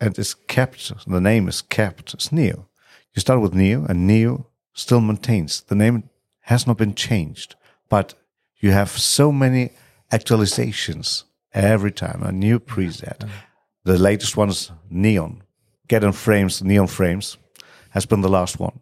and 0.00 0.18
is 0.18 0.34
kept, 0.34 0.92
the 1.06 1.20
name 1.20 1.48
is 1.48 1.62
kept, 1.62 2.14
is 2.14 2.32
Neo. 2.32 2.68
You 3.14 3.20
start 3.20 3.40
with 3.40 3.54
Neo, 3.54 3.84
and 3.84 4.06
Neo 4.06 4.46
still 4.72 5.00
maintains. 5.00 5.60
The 5.62 5.74
name 5.74 6.08
has 6.40 6.66
not 6.66 6.78
been 6.78 6.94
changed, 6.94 7.54
but 7.88 8.14
you 8.58 8.72
have 8.72 8.90
so 8.90 9.30
many 9.30 9.70
actualizations 10.10 11.24
every 11.52 11.92
time, 11.92 12.22
a 12.22 12.32
new 12.32 12.58
preset. 12.58 13.28
The 13.84 13.98
latest 13.98 14.36
one 14.36 14.48
is 14.48 14.72
Neon. 14.88 15.42
Get 15.88 16.04
in 16.04 16.12
frames, 16.12 16.62
Neon 16.62 16.86
frames, 16.86 17.36
has 17.90 18.06
been 18.06 18.22
the 18.22 18.28
last 18.28 18.58
one. 18.58 18.80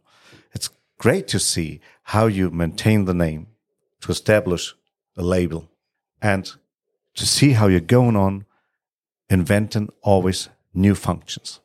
It's 0.53 0.71
great 0.99 1.27
to 1.29 1.39
see 1.39 1.81
how 2.03 2.27
you 2.27 2.51
maintain 2.51 3.05
the 3.05 3.15
name 3.15 3.49
to 4.03 4.13
establish 4.13 4.75
a 5.17 5.23
label 5.23 5.69
and 6.23 6.51
to 7.15 7.27
see 7.27 7.53
how 7.53 7.67
you're 7.67 7.81
going 7.81 8.17
on 8.17 8.47
inventing 9.31 9.89
always 10.03 10.49
new 10.75 10.95
functions. 10.95 11.61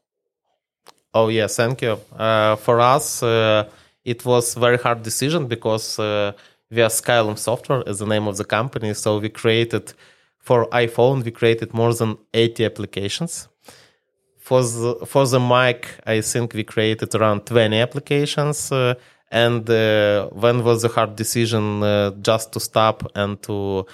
Oh 1.13 1.29
yeah, 1.29 1.47
thank 1.47 1.81
you. 1.81 1.97
Uh, 2.17 2.55
for 2.55 2.79
us, 2.79 3.23
uh, 3.23 3.69
it 4.03 4.23
was 4.25 4.53
very 4.53 4.77
hard 4.77 5.01
decision 5.03 5.47
because 5.47 5.97
uh, 5.99 6.33
we 6.69 6.81
are 6.81 6.89
Skylum 6.89 7.37
Software 7.37 7.83
as 7.87 7.99
the 7.99 8.05
name 8.05 8.27
of 8.27 8.37
the 8.37 8.43
company. 8.45 8.93
So 8.93 9.19
we 9.19 9.29
created 9.29 9.93
for 10.39 10.67
iPhone, 10.67 11.23
we 11.23 11.31
created 11.31 11.73
more 11.73 11.93
than 11.93 12.17
80 12.33 12.65
applications. 12.65 13.47
For 14.37 14.61
the 14.61 15.05
for 15.07 15.25
the 15.25 15.39
Mac, 15.39 15.99
I 16.05 16.21
think 16.21 16.53
we 16.53 16.63
created 16.63 17.15
around 17.15 17.47
20 17.47 17.79
applications. 17.79 18.71
Uh, 18.71 18.93
and 19.31 19.67
uh, 19.67 20.27
when 20.29 20.63
was 20.63 20.83
the 20.83 20.89
hard 20.89 21.15
decision 21.15 21.81
uh, 21.81 22.11
just 22.21 22.53
to 22.53 22.59
stop 22.59 23.11
and 23.15 23.41
to 23.41 23.85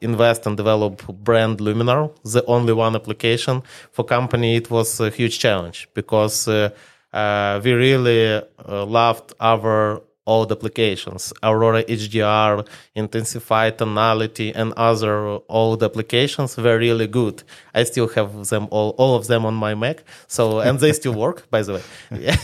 invest 0.00 0.46
and 0.46 0.56
develop 0.56 1.06
brand 1.24 1.58
Luminar, 1.58 2.10
the 2.24 2.44
only 2.46 2.72
one 2.72 2.94
application 2.94 3.62
for 3.92 4.04
company, 4.04 4.56
it 4.56 4.70
was 4.70 5.00
a 5.00 5.10
huge 5.10 5.38
challenge 5.38 5.88
because 5.94 6.48
uh, 6.48 6.70
uh, 7.12 7.60
we 7.62 7.72
really 7.72 8.34
uh, 8.34 8.84
loved 8.84 9.32
our 9.40 10.02
old 10.28 10.52
applications, 10.52 11.32
Aurora 11.42 11.82
HDR, 11.84 12.66
Intensified 12.94 13.78
Tonality, 13.78 14.52
and 14.54 14.74
other 14.76 15.38
old 15.48 15.82
applications 15.82 16.56
were 16.56 16.78
really 16.78 17.06
good. 17.06 17.42
I 17.74 17.84
still 17.84 18.08
have 18.08 18.46
them 18.48 18.68
all, 18.70 18.90
all 18.98 19.16
of 19.16 19.26
them 19.26 19.46
on 19.46 19.54
my 19.54 19.74
Mac. 19.74 20.04
So, 20.26 20.60
and 20.60 20.78
they 20.78 20.92
still 20.92 21.14
work, 21.26 21.50
by 21.50 21.62
the 21.62 21.72
way. 21.76 21.82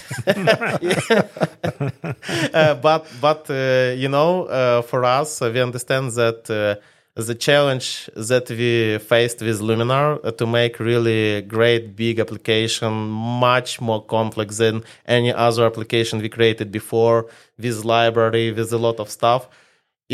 Uh, 2.54 2.74
but, 2.74 3.06
but 3.20 3.50
uh, 3.50 3.92
you 3.96 4.08
know, 4.08 4.44
uh, 4.44 4.82
for 4.82 5.04
us, 5.04 5.40
we 5.40 5.60
understand 5.60 6.12
that 6.12 6.80
the 7.16 7.34
challenge 7.34 8.10
that 8.16 8.50
we 8.50 8.98
faced 8.98 9.40
with 9.40 9.60
Luminar 9.60 10.18
uh, 10.24 10.32
to 10.32 10.46
make 10.46 10.80
really 10.80 11.42
great 11.42 11.94
big 11.94 12.18
application, 12.18 12.92
much 12.92 13.80
more 13.80 14.04
complex 14.04 14.58
than 14.58 14.82
any 15.06 15.32
other 15.32 15.64
application 15.64 16.20
we 16.20 16.28
created 16.28 16.72
before, 16.72 17.26
with 17.56 17.84
library, 17.84 18.50
with 18.50 18.72
a 18.72 18.78
lot 18.78 18.98
of 18.98 19.08
stuff. 19.08 19.48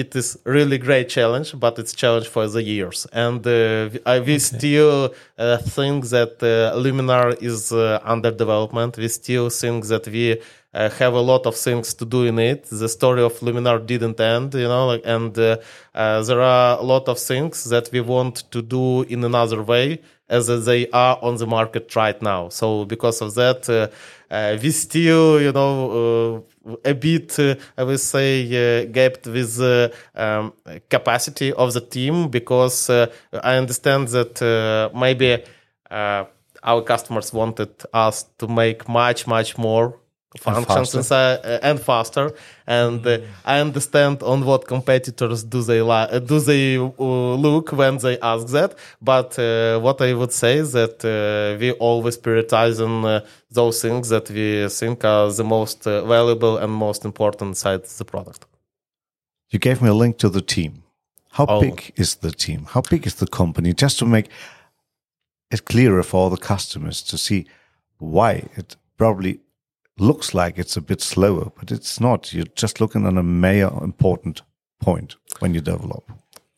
It 0.00 0.10
is 0.20 0.28
really 0.44 0.78
great 0.78 1.08
challenge, 1.16 1.48
but 1.64 1.78
it's 1.80 1.92
challenge 2.02 2.28
for 2.34 2.44
the 2.54 2.62
years. 2.62 3.06
And 3.12 3.40
uh, 3.46 3.50
we 3.92 4.34
okay. 4.36 4.38
still 4.38 5.14
uh, 5.36 5.58
think 5.76 5.98
that 6.16 6.34
uh, 6.42 6.78
Luminar 6.84 7.26
is 7.50 7.72
uh, 7.72 8.00
under 8.12 8.30
development. 8.44 8.96
We 8.96 9.08
still 9.08 9.48
think 9.50 9.78
that 9.92 10.04
we 10.08 10.26
uh, 10.72 10.88
have 11.00 11.14
a 11.14 11.20
lot 11.20 11.46
of 11.46 11.54
things 11.56 11.94
to 11.94 12.04
do 12.04 12.24
in 12.24 12.38
it. 12.38 12.64
The 12.70 12.88
story 12.88 13.22
of 13.22 13.34
Luminar 13.40 13.84
didn't 13.84 14.20
end, 14.20 14.54
you 14.54 14.68
know, 14.68 14.86
like, 14.86 15.02
and 15.04 15.36
uh, 15.38 15.56
uh, 15.94 16.22
there 16.22 16.40
are 16.40 16.78
a 16.78 16.82
lot 16.82 17.08
of 17.08 17.18
things 17.18 17.64
that 17.64 17.90
we 17.92 18.00
want 18.00 18.36
to 18.52 18.62
do 18.62 19.02
in 19.02 19.24
another 19.24 19.62
way 19.62 20.00
as 20.28 20.46
they 20.64 20.88
are 20.90 21.18
on 21.22 21.36
the 21.36 21.46
market 21.46 21.94
right 21.96 22.20
now. 22.22 22.48
So 22.50 22.84
because 22.84 23.20
of 23.20 23.34
that, 23.34 23.68
uh, 23.68 23.88
uh, 24.32 24.56
we 24.62 24.70
still, 24.70 25.40
you 25.40 25.52
know, 25.52 25.72
uh, 25.90 26.40
a 26.84 26.94
bit, 26.94 27.38
I 27.76 27.82
would 27.84 28.00
say, 28.00 28.82
uh, 28.82 28.84
gapped 28.86 29.26
with 29.26 29.60
um, 30.14 30.52
capacity 30.88 31.52
of 31.52 31.72
the 31.72 31.80
team 31.80 32.28
because 32.28 32.90
uh, 32.90 33.06
I 33.42 33.56
understand 33.56 34.08
that 34.08 34.40
uh, 34.42 34.96
maybe 34.96 35.44
our 35.90 36.82
customers 36.82 37.32
wanted 37.32 37.70
us 37.92 38.24
to 38.38 38.46
make 38.48 38.88
much, 38.88 39.26
much 39.26 39.56
more 39.56 39.99
functions 40.38 40.94
and, 40.94 41.12
uh, 41.12 41.58
and 41.62 41.80
faster. 41.80 42.32
And 42.66 43.04
uh, 43.06 43.18
i 43.44 43.60
understand 43.60 44.22
on 44.22 44.44
what 44.44 44.66
competitors 44.66 45.42
do 45.42 45.62
they 45.62 45.82
li- 45.82 46.10
uh, 46.10 46.20
do 46.20 46.38
they 46.38 46.76
uh, 46.76 47.34
look 47.34 47.72
when 47.72 47.98
they 47.98 48.18
ask 48.20 48.46
that. 48.48 48.76
But 49.02 49.38
uh, 49.38 49.80
what 49.80 50.00
i 50.00 50.12
would 50.14 50.32
say 50.32 50.58
is 50.58 50.72
that 50.72 51.04
uh, 51.04 51.58
we 51.58 51.72
always 51.72 52.16
prioritize 52.16 52.80
on 52.80 53.22
those 53.50 53.82
things 53.82 54.08
that 54.10 54.30
we 54.30 54.68
think 54.68 55.04
are 55.04 55.32
the 55.32 55.44
most 55.44 55.84
valuable 55.84 56.58
and 56.58 56.72
most 56.72 57.04
important 57.04 57.56
side 57.56 57.82
of 57.82 57.98
the 57.98 58.04
product. 58.04 58.46
You 59.50 59.58
gave 59.58 59.82
me 59.82 59.88
a 59.88 59.94
link 59.94 60.18
to 60.18 60.28
the 60.28 60.42
team. 60.42 60.84
How 61.32 61.46
oh. 61.48 61.60
big 61.60 61.92
is 61.96 62.16
the 62.16 62.30
team? 62.30 62.66
How 62.68 62.82
big 62.82 63.06
is 63.06 63.16
the 63.16 63.26
company? 63.26 63.72
Just 63.72 63.98
to 63.98 64.06
make 64.06 64.28
it 65.50 65.64
clearer 65.64 66.04
for 66.04 66.16
all 66.18 66.30
the 66.30 66.36
customers 66.36 67.02
to 67.02 67.18
see 67.18 67.46
why 67.98 68.48
it 68.56 68.76
probably 68.96 69.40
looks 70.00 70.34
like 70.34 70.58
it's 70.58 70.76
a 70.76 70.80
bit 70.80 71.00
slower, 71.00 71.50
but 71.58 71.70
it's 71.70 72.00
not. 72.00 72.32
You're 72.32 72.46
just 72.54 72.80
looking 72.80 73.06
on 73.06 73.18
a 73.18 73.22
major 73.22 73.70
important 73.82 74.42
point 74.80 75.16
when 75.40 75.54
you 75.54 75.60
develop. 75.60 76.04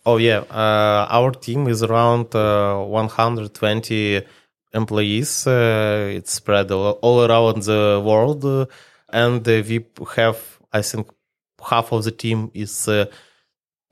Oh 0.04 0.16
yeah, 0.16 0.40
uh, 0.50 1.06
our 1.10 1.30
team 1.32 1.68
is 1.68 1.82
around 1.82 2.34
uh, 2.34 2.78
120 2.78 4.22
employees. 4.74 5.46
Uh, 5.46 6.12
it's 6.16 6.32
spread 6.32 6.70
all, 6.70 7.24
around 7.24 7.62
the 7.62 8.02
world, 8.04 8.44
uh, 8.44 8.66
and 9.10 9.46
uh, 9.46 9.62
we 9.68 9.84
have, 10.16 10.58
I 10.72 10.82
think, 10.82 11.08
half 11.64 11.92
of 11.92 12.04
the 12.04 12.10
team 12.10 12.50
is 12.54 12.88
a 12.88 13.08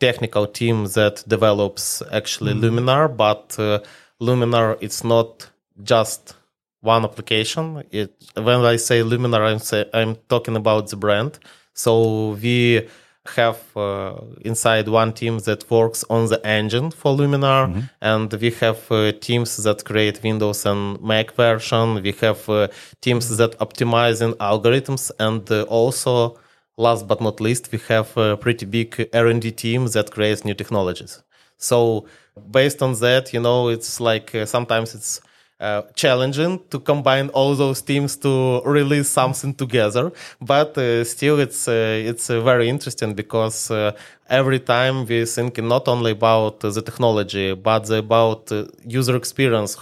technical 0.01 0.47
team 0.47 0.87
that 0.87 1.23
develops 1.29 2.03
actually 2.11 2.55
mm. 2.55 2.63
Luminar, 2.63 3.15
but 3.15 3.57
uh, 3.59 3.81
Luminar 4.21 4.79
it's 4.81 5.05
not 5.05 5.51
just 5.83 6.35
one 6.81 7.05
application. 7.05 7.85
It, 7.91 8.15
when 8.35 8.65
I 8.65 8.77
say 8.77 9.01
Luminar, 9.01 9.41
I'm, 9.41 9.59
say, 9.59 9.89
I'm 9.93 10.17
talking 10.29 10.57
about 10.57 10.89
the 10.89 10.97
brand. 10.97 11.39
So 11.75 12.31
we 12.43 12.89
have 13.37 13.61
uh, 13.77 14.17
inside 14.41 14.89
one 14.89 15.13
team 15.13 15.39
that 15.41 15.71
works 15.71 16.05
on 16.09 16.27
the 16.27 16.45
engine 16.45 16.91
for 16.91 17.17
Luminar, 17.17 17.69
mm-hmm. 17.69 17.81
and 18.01 18.33
we 18.33 18.51
have 18.53 18.91
uh, 18.91 19.13
teams 19.13 19.57
that 19.63 19.85
create 19.85 20.23
Windows 20.23 20.65
and 20.67 21.01
Mac 21.03 21.33
version. 21.33 22.03
We 22.03 22.13
have 22.21 22.49
uh, 22.49 22.69
teams 23.01 23.37
that 23.37 23.59
optimizing 23.59 24.35
algorithms, 24.35 25.11
and 25.19 25.49
uh, 25.51 25.63
also, 25.65 26.39
last 26.77 27.07
but 27.07 27.21
not 27.21 27.41
least, 27.41 27.71
we 27.73 27.79
have 27.89 28.17
a 28.17 28.37
pretty 28.37 28.67
big 28.67 29.09
R&D 29.13 29.53
team 29.53 29.87
that 29.89 30.11
creates 30.11 30.45
new 30.45 30.55
technologies. 30.55 31.23
So 31.59 32.07
based 32.51 32.83
on 32.83 32.95
that, 33.01 33.35
you 33.35 33.41
know, 33.41 33.69
it's 33.69 34.01
like 34.01 34.35
uh, 34.35 34.47
sometimes 34.47 34.95
it's 34.95 35.21
uh, 35.61 35.83
challenging 35.95 36.59
to 36.71 36.81
combine 36.81 37.29
all 37.31 37.55
those 37.55 37.83
teams 37.83 38.17
to 38.17 38.63
release 38.65 39.11
something 39.11 39.53
together. 39.53 40.11
But 40.41 40.77
uh, 40.79 41.05
still, 41.05 41.39
it's 41.39 41.69
uh, 41.69 42.01
it's 42.11 42.31
uh, 42.31 42.41
very 42.41 42.69
interesting 42.69 43.13
because 43.15 43.71
uh, 43.71 43.93
every 44.29 44.59
time 44.59 45.05
we 45.07 45.27
think 45.27 45.59
not 45.59 45.87
only 45.87 46.13
about 46.13 46.61
the 46.61 46.83
technology 46.83 47.55
but 47.55 47.91
about 47.91 48.51
user 48.87 49.17
experience, 49.17 49.77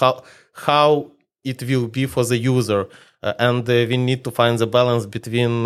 how 0.00 0.22
how 0.54 1.10
it 1.44 1.62
will 1.62 1.88
be 1.88 2.06
for 2.06 2.24
the 2.24 2.38
user. 2.38 2.88
And 3.20 3.66
we 3.66 3.96
need 3.96 4.22
to 4.24 4.30
find 4.30 4.56
the 4.60 4.66
balance 4.68 5.04
between 5.04 5.64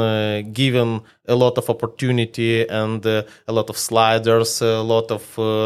giving 0.55 1.03
a 1.29 1.35
lot 1.35 1.59
of 1.59 1.69
opportunity 1.69 2.67
and 2.67 3.05
a 3.05 3.27
lot 3.49 3.69
of 3.69 3.77
sliders, 3.77 4.63
a 4.63 4.81
lot 4.81 5.11
of 5.11 5.23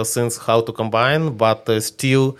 things 0.08 0.36
how 0.36 0.62
to 0.62 0.72
combine, 0.72 1.36
but 1.36 1.70
still 1.80 2.36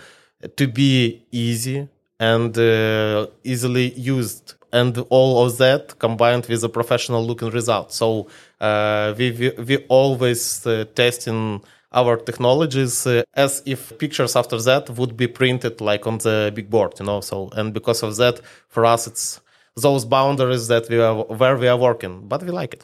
to 0.55 0.67
be 0.67 1.23
easy 1.31 1.87
and 2.19 2.57
uh, 2.57 3.27
easily 3.43 3.93
used. 3.93 4.55
And 4.73 4.97
all 5.09 5.45
of 5.45 5.57
that 5.59 5.97
combined 5.99 6.45
with 6.47 6.63
a 6.63 6.69
professional 6.69 7.25
looking 7.25 7.49
result. 7.51 7.93
So 7.93 8.27
uh, 8.59 9.13
we, 9.17 9.31
we, 9.31 9.49
we 9.63 9.77
always 9.87 10.65
uh, 10.67 10.85
testing 10.93 11.61
our 11.91 12.17
technologies 12.17 13.07
uh, 13.07 13.23
as 13.33 13.63
if 13.65 13.97
pictures 13.97 14.35
after 14.35 14.59
that 14.61 14.89
would 14.91 15.15
be 15.15 15.27
printed 15.27 15.79
like 15.79 16.05
on 16.05 16.17
the 16.19 16.51
big 16.53 16.69
board 16.69 16.93
you 16.99 17.05
know? 17.05 17.21
So 17.21 17.49
and 17.53 17.73
because 17.73 18.03
of 18.03 18.15
that 18.17 18.41
for 18.67 18.85
us 18.85 19.07
it's 19.07 19.39
those 19.75 20.05
boundaries 20.05 20.67
that 20.67 20.89
we 20.89 20.99
are 20.99 21.15
where 21.23 21.55
we 21.57 21.67
are 21.67 21.77
working 21.77 22.27
but 22.27 22.43
we 22.43 22.51
like 22.51 22.73
it. 22.73 22.83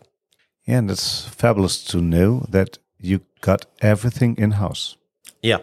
Yeah 0.66 0.78
and 0.78 0.90
it's 0.90 1.26
fabulous 1.26 1.84
to 1.84 1.98
know 2.02 2.46
that 2.50 2.78
you 3.00 3.20
got 3.42 3.66
everything 3.82 4.36
in 4.38 4.52
house 4.52 4.96
yeah 5.42 5.60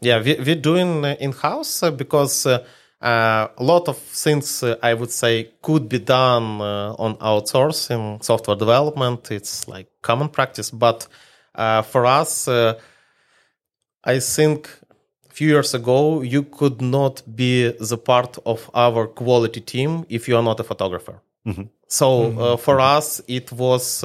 yeah, 0.00 0.22
we, 0.22 0.36
we're 0.38 0.60
doing 0.60 1.04
uh, 1.04 1.16
in 1.20 1.32
house 1.32 1.82
uh, 1.82 1.90
because 1.90 2.46
uh, 2.46 2.64
uh, 3.00 3.48
a 3.56 3.62
lot 3.62 3.88
of 3.88 3.98
things 3.98 4.62
uh, 4.62 4.76
I 4.82 4.94
would 4.94 5.10
say 5.10 5.50
could 5.62 5.88
be 5.88 5.98
done 5.98 6.60
uh, 6.60 6.94
on 6.98 7.16
outsourcing 7.16 8.22
software 8.22 8.56
development. 8.56 9.30
It's 9.30 9.68
like 9.68 9.88
common 10.02 10.28
practice, 10.28 10.70
but 10.70 11.06
for 11.54 12.04
us, 12.04 12.48
I 12.48 14.20
think 14.20 14.68
a 15.30 15.32
few 15.32 15.48
years 15.48 15.72
ago 15.74 16.20
you 16.20 16.42
could 16.42 16.82
not 16.82 17.22
be 17.34 17.70
the 17.70 17.96
part 17.96 18.38
of 18.44 18.70
our 18.74 19.06
quality 19.06 19.60
team 19.60 20.04
if 20.10 20.28
you 20.28 20.36
are 20.36 20.42
not 20.42 20.60
a 20.60 20.64
photographer. 20.64 21.22
Mm-hmm. 21.46 21.62
So 21.88 22.06
mm-hmm. 22.06 22.62
for 22.62 22.80
us, 22.80 23.22
it 23.26 23.50
was 23.52 24.04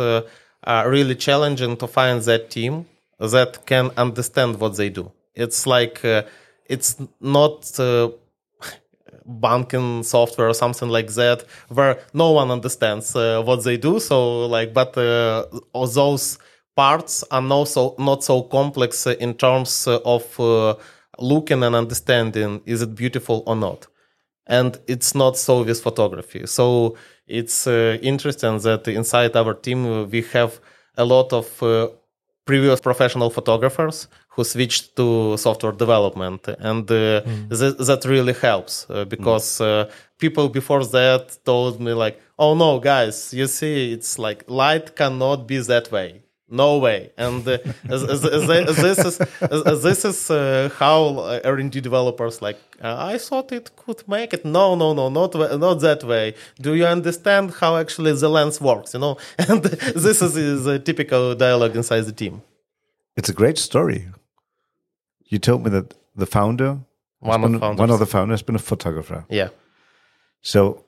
really 0.67 1.15
challenging 1.15 1.75
to 1.77 1.87
find 1.87 2.21
that 2.21 2.49
team 2.49 2.85
that 3.19 3.65
can 3.65 3.91
understand 3.97 4.59
what 4.59 4.77
they 4.77 4.89
do 4.89 5.11
it's 5.35 5.65
like 5.65 6.03
uh, 6.03 6.23
it's 6.65 6.97
not 7.19 7.79
uh, 7.79 8.09
banking 9.25 10.03
software 10.03 10.49
or 10.49 10.53
something 10.53 10.89
like 10.89 11.07
that 11.13 11.43
where 11.69 11.99
no 12.13 12.31
one 12.31 12.51
understands 12.51 13.15
uh, 13.15 13.41
what 13.43 13.63
they 13.63 13.77
do. 13.77 13.99
So 13.99 14.45
like, 14.47 14.73
but 14.73 14.97
uh, 14.97 15.45
those 15.73 16.39
parts 16.75 17.23
are 17.31 17.41
not 17.41 17.67
so 17.67 17.95
not 17.97 18.23
so 18.23 18.43
complex 18.43 19.05
in 19.07 19.33
terms 19.33 19.87
of 19.87 20.39
uh, 20.39 20.75
looking 21.19 21.63
and 21.63 21.75
understanding 21.75 22.61
is 22.65 22.81
it 22.81 22.95
beautiful 22.95 23.43
or 23.45 23.55
not. 23.55 23.87
And 24.47 24.79
it's 24.87 25.15
not 25.15 25.37
so 25.37 25.63
with 25.63 25.81
photography. 25.81 26.45
So 26.47 26.97
it's 27.27 27.67
uh, 27.67 27.97
interesting 28.01 28.57
that 28.59 28.87
inside 28.87 29.35
our 29.35 29.53
team 29.53 30.09
we 30.09 30.23
have 30.33 30.59
a 30.97 31.05
lot 31.05 31.31
of 31.31 31.45
previous 32.45 32.81
professional 32.81 33.29
photographers 33.29 34.07
who 34.31 34.43
switched 34.43 34.95
to 34.95 35.35
software 35.37 35.73
development 35.73 36.47
and 36.59 36.89
uh, 36.89 37.21
mm. 37.21 37.49
th- 37.49 37.77
that 37.87 38.05
really 38.05 38.33
helps 38.33 38.87
uh, 38.89 39.03
because 39.05 39.59
mm. 39.59 39.89
people 40.19 40.47
before 40.47 40.85
that 40.85 41.37
told 41.43 41.81
me 41.81 41.91
like 41.93 42.19
oh 42.39 42.55
no 42.55 42.79
guys 42.79 43.33
you 43.33 43.47
see 43.47 43.91
it's 43.91 44.17
like 44.17 44.43
light 44.47 44.95
cannot 44.95 45.47
be 45.47 45.57
that 45.59 45.91
way. 45.91 46.23
No 46.53 46.79
way. 46.79 47.13
And 47.17 47.47
uh, 47.47 47.59
this 47.85 48.99
is 48.99 49.17
this 49.87 50.05
is 50.05 50.29
uh, 50.29 50.69
how 50.77 51.39
r&d 51.45 51.79
developers 51.79 52.41
like 52.41 52.59
uh, 52.83 53.13
i 53.13 53.17
thought 53.17 53.53
it 53.53 53.73
could 53.77 54.05
make 54.07 54.33
it. 54.33 54.43
No 54.43 54.75
no 54.75 54.93
no 54.93 55.07
not 55.09 55.33
not 55.59 55.79
that 55.79 56.03
way. 56.03 56.35
Do 56.59 56.73
you 56.75 56.85
understand 56.85 57.53
how 57.59 57.77
actually 57.77 58.13
the 58.13 58.29
lens 58.29 58.59
works 58.61 58.93
you 58.93 58.99
know? 58.99 59.17
And 59.49 59.63
this 59.63 60.21
is, 60.21 60.35
is 60.35 60.65
a 60.65 60.77
typical 60.79 61.35
dialogue 61.35 61.75
inside 61.75 62.01
the 62.01 62.11
team. 62.11 62.41
It's 63.17 63.29
a 63.29 63.33
great 63.33 63.57
story 63.57 64.07
you 65.31 65.39
told 65.39 65.63
me 65.63 65.69
that 65.69 65.93
the 66.15 66.25
founder 66.25 66.79
one 67.19 67.43
of, 67.43 67.51
been, 67.51 67.75
one 67.77 67.89
of 67.89 67.99
the 67.99 68.05
founders 68.05 68.39
has 68.39 68.43
been 68.43 68.55
a 68.55 68.59
photographer 68.59 69.25
yeah 69.29 69.49
so 70.41 70.85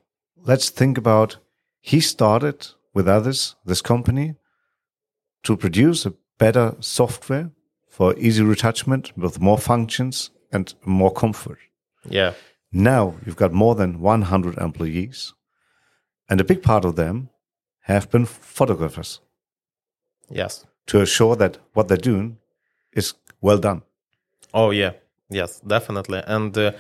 let's 0.52 0.70
think 0.70 0.98
about 0.98 1.38
he 1.80 2.00
started 2.00 2.68
with 2.94 3.08
others 3.08 3.56
this 3.66 3.82
company 3.82 4.36
to 5.44 5.58
produce 5.58 6.06
a 6.06 6.14
better 6.38 6.76
software 6.80 7.52
for 7.90 8.18
easy 8.18 8.44
retouchment 8.44 9.16
with 9.18 9.40
more 9.40 9.58
functions 9.58 10.32
and 10.52 10.74
more 10.84 11.12
comfort. 11.12 11.60
Yeah. 12.10 12.34
Now 12.72 13.16
you've 13.26 13.36
got 13.36 13.54
more 13.54 13.76
than 13.76 14.00
100 14.00 14.58
employees, 14.58 15.34
and 16.30 16.42
a 16.42 16.44
big 16.44 16.64
part 16.64 16.86
of 16.86 16.96
them 16.96 17.30
have 17.82 18.10
been 18.10 18.26
photographers. 18.26 19.20
Yes. 20.30 20.66
To 20.88 21.02
assure 21.02 21.36
that 21.36 21.58
what 21.74 21.88
they're 21.88 21.98
doing 21.98 22.38
is 22.94 23.14
well 23.42 23.58
done. 23.58 23.84
Oh, 24.54 24.72
yeah. 24.72 24.92
Yes, 25.30 25.60
definitely. 25.62 26.22
And 26.26 26.56
uh, 26.58 26.74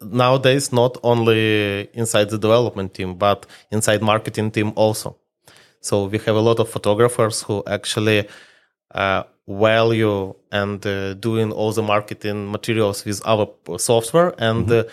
nowadays, 0.00 0.72
not 0.72 0.98
only 1.02 1.88
inside 1.94 2.30
the 2.30 2.38
development 2.38 2.94
team, 2.94 3.14
but 3.14 3.46
inside 3.70 4.02
marketing 4.02 4.50
team 4.50 4.72
also. 4.74 5.16
So 5.80 6.06
we 6.06 6.18
have 6.18 6.36
a 6.36 6.40
lot 6.40 6.58
of 6.60 6.68
photographers 6.68 7.42
who 7.42 7.62
actually 7.66 8.28
uh, 8.94 9.24
value 9.48 10.34
and 10.50 10.84
uh, 10.86 11.14
doing 11.14 11.52
all 11.52 11.72
the 11.72 11.82
marketing 11.82 12.50
materials 12.50 13.04
with 13.04 13.20
our 13.26 13.48
software 13.78 14.34
and 14.38 14.66
mm-hmm. 14.66 14.88
uh, 14.88 14.92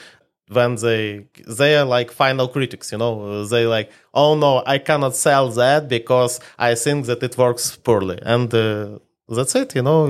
when 0.51 0.75
they 0.75 1.27
they 1.47 1.75
are 1.77 1.85
like 1.85 2.09
final 2.11 2.47
critics 2.47 2.91
you 2.91 2.97
know 2.97 3.45
they 3.45 3.67
like 3.67 3.91
oh 4.15 4.33
no 4.33 4.63
i 4.65 4.79
cannot 4.79 5.15
sell 5.15 5.49
that 5.49 5.87
because 5.87 6.39
i 6.57 6.73
think 6.73 7.05
that 7.05 7.21
it 7.21 7.37
works 7.37 7.75
poorly 7.75 8.17
and 8.23 8.51
uh, 8.55 8.97
that's 9.35 9.55
it 9.55 9.75
you 9.75 9.81
know 9.81 10.07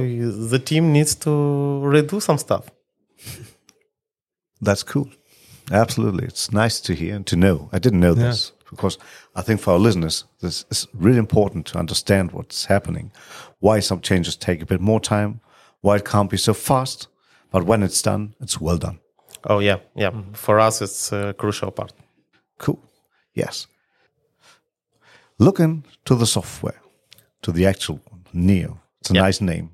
the 0.47 0.60
team 0.60 0.91
needs 0.91 1.15
to 1.15 1.29
redo 1.29 2.21
some 2.21 2.38
stuff 2.38 2.69
that's 4.62 4.84
cool 4.84 5.10
absolutely 5.71 6.25
it's 6.25 6.51
nice 6.51 6.79
to 6.79 6.93
hear 6.93 7.15
and 7.15 7.25
to 7.25 7.36
know 7.36 7.69
i 7.71 7.79
didn't 7.79 7.99
know 7.99 8.15
yeah. 8.15 8.23
this 8.23 8.51
because 8.69 8.97
I 9.36 9.41
think 9.41 9.60
for 9.60 9.71
our 9.71 9.79
listeners, 9.79 10.25
this 10.41 10.65
is 10.69 10.88
really 10.93 11.17
important 11.17 11.65
to 11.67 11.79
understand 11.79 12.32
what's 12.32 12.65
happening, 12.65 13.12
why 13.60 13.79
some 13.79 14.01
changes 14.01 14.36
take 14.36 14.62
a 14.62 14.65
bit 14.65 14.82
more 14.82 14.99
time, 14.99 15.41
why 15.82 15.97
it 15.97 16.05
can't 16.05 16.29
be 16.29 16.38
so 16.38 16.53
fast, 16.53 17.08
but 17.51 17.63
when 17.63 17.84
it's 17.84 18.01
done, 18.01 18.36
it's 18.39 18.62
well 18.62 18.77
done. 18.77 18.99
Oh 19.45 19.60
yeah, 19.60 19.77
yeah. 19.95 20.12
For 20.34 20.60
us, 20.60 20.82
it's 20.82 21.12
a 21.12 21.34
crucial 21.38 21.71
part. 21.71 21.93
Cool. 22.58 22.79
Yes. 23.34 23.67
Looking 25.38 25.86
to 26.05 26.15
the 26.15 26.25
software, 26.25 26.82
to 27.41 27.51
the 27.51 27.65
actual 27.65 28.01
Neo. 28.34 28.82
It's 29.01 29.12
a 29.12 29.13
yeah. 29.13 29.21
nice 29.21 29.41
name. 29.41 29.71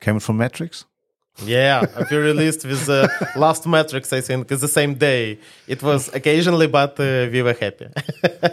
Came 0.00 0.18
from 0.20 0.38
Matrix. 0.38 0.84
Yeah, 1.44 1.86
we 2.10 2.16
released 2.16 2.64
with 2.64 2.86
the 2.86 3.10
last 3.36 3.66
Matrix, 3.66 4.12
I 4.12 4.20
think, 4.20 4.50
it's 4.50 4.60
the 4.60 4.68
same 4.68 4.94
day. 4.94 5.38
It 5.66 5.82
was 5.82 6.08
occasionally, 6.14 6.66
but 6.66 6.98
uh, 7.00 7.28
we 7.32 7.42
were 7.42 7.54
happy. 7.54 7.86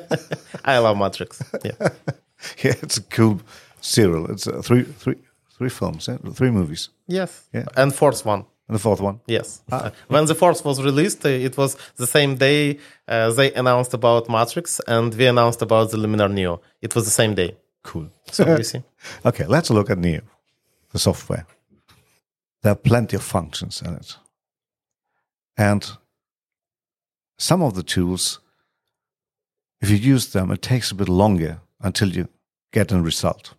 I 0.65 0.77
love 0.77 0.97
Matrix. 0.97 1.41
Yeah. 1.63 1.71
yeah, 2.63 2.75
it's 2.81 2.97
a 2.97 3.03
cool 3.03 3.41
serial. 3.81 4.31
It's 4.31 4.47
uh, 4.47 4.61
three, 4.61 4.83
three, 4.83 5.15
three 5.57 5.69
films, 5.69 6.07
yeah? 6.07 6.17
three 6.33 6.51
movies. 6.51 6.89
Yes. 7.07 7.47
Yeah. 7.53 7.65
And 7.75 7.93
fourth 7.93 8.25
one. 8.25 8.45
And 8.67 8.75
the 8.75 8.79
fourth 8.79 9.01
one? 9.01 9.19
Yes. 9.25 9.61
Ah. 9.71 9.85
Uh, 9.85 9.91
when 10.09 10.25
the 10.25 10.35
fourth 10.35 10.63
was 10.63 10.81
released, 10.81 11.25
uh, 11.25 11.29
it 11.29 11.57
was 11.57 11.75
the 11.95 12.05
same 12.05 12.35
day 12.35 12.77
uh, 13.07 13.31
they 13.31 13.51
announced 13.53 13.95
about 13.95 14.29
Matrix 14.29 14.79
and 14.87 15.13
we 15.15 15.25
announced 15.25 15.61
about 15.63 15.89
the 15.89 15.97
Luminar 15.97 16.31
Neo. 16.31 16.61
It 16.81 16.93
was 16.93 17.05
the 17.05 17.11
same 17.11 17.33
day. 17.33 17.57
Cool. 17.83 18.09
So 18.31 18.45
you 18.57 18.63
see. 18.63 18.83
Okay, 19.25 19.45
let's 19.45 19.69
look 19.69 19.89
at 19.89 19.97
Neo, 19.97 20.21
the 20.91 20.99
software 20.99 21.45
there 22.61 22.71
are 22.71 22.75
plenty 22.75 23.15
of 23.15 23.23
functions 23.23 23.81
in 23.81 23.95
it. 23.95 24.17
And 25.57 25.89
some 27.37 27.61
of 27.61 27.73
the 27.75 27.83
tools, 27.83 28.39
if 29.81 29.89
you 29.89 29.95
use 29.95 30.31
them, 30.31 30.51
it 30.51 30.61
takes 30.61 30.91
a 30.91 30.95
bit 30.95 31.09
longer 31.09 31.61
until 31.81 32.09
you 32.09 32.27
get 32.71 32.91
a 32.91 33.01
result. 33.01 33.53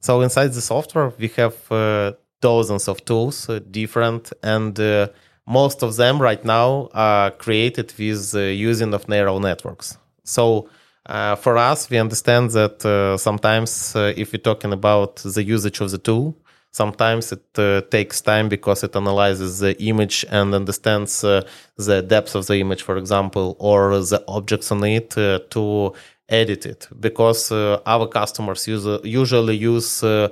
So 0.00 0.20
inside 0.20 0.52
the 0.52 0.60
software, 0.60 1.12
we 1.18 1.28
have 1.36 1.56
uh, 1.70 2.12
dozens 2.40 2.88
of 2.88 3.04
tools, 3.04 3.48
uh, 3.48 3.60
different, 3.70 4.32
and 4.42 4.78
uh, 4.78 5.08
most 5.46 5.82
of 5.82 5.96
them 5.96 6.20
right 6.20 6.44
now 6.44 6.88
are 6.92 7.30
created 7.30 7.94
with 7.98 8.34
uh, 8.34 8.40
using 8.40 8.94
of 8.94 9.08
neural 9.08 9.38
networks. 9.38 9.96
So 10.24 10.68
uh, 11.06 11.36
for 11.36 11.56
us, 11.56 11.90
we 11.90 11.98
understand 11.98 12.50
that 12.50 12.84
uh, 12.84 13.16
sometimes 13.16 13.94
if 13.96 14.32
we're 14.32 14.38
talking 14.38 14.72
about 14.72 15.16
the 15.16 15.42
usage 15.42 15.80
of 15.80 15.90
the 15.90 15.98
tool, 15.98 16.36
sometimes 16.72 17.32
it 17.32 17.44
uh, 17.58 17.82
takes 17.90 18.20
time 18.20 18.48
because 18.48 18.82
it 18.82 18.96
analyzes 18.96 19.60
the 19.60 19.80
image 19.82 20.24
and 20.30 20.54
understands 20.54 21.22
uh, 21.22 21.42
the 21.76 22.02
depth 22.02 22.34
of 22.34 22.46
the 22.46 22.56
image, 22.58 22.82
for 22.82 22.96
example, 22.96 23.56
or 23.58 23.90
the 23.98 24.22
objects 24.26 24.72
on 24.72 24.82
it 24.84 25.16
uh, 25.16 25.38
to 25.50 25.92
edit 26.28 26.66
it. 26.66 26.88
Because 26.98 27.52
uh, 27.52 27.80
our 27.86 28.08
customers 28.08 28.66
use, 28.66 28.86
usually 29.04 29.56
use 29.56 30.02
uh, 30.02 30.28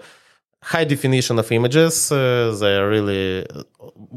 high 0.63 0.85
definition 0.85 1.39
of 1.39 1.53
images. 1.53 2.11
Uh, 2.11 2.57
they 2.59 2.81
really 2.81 3.47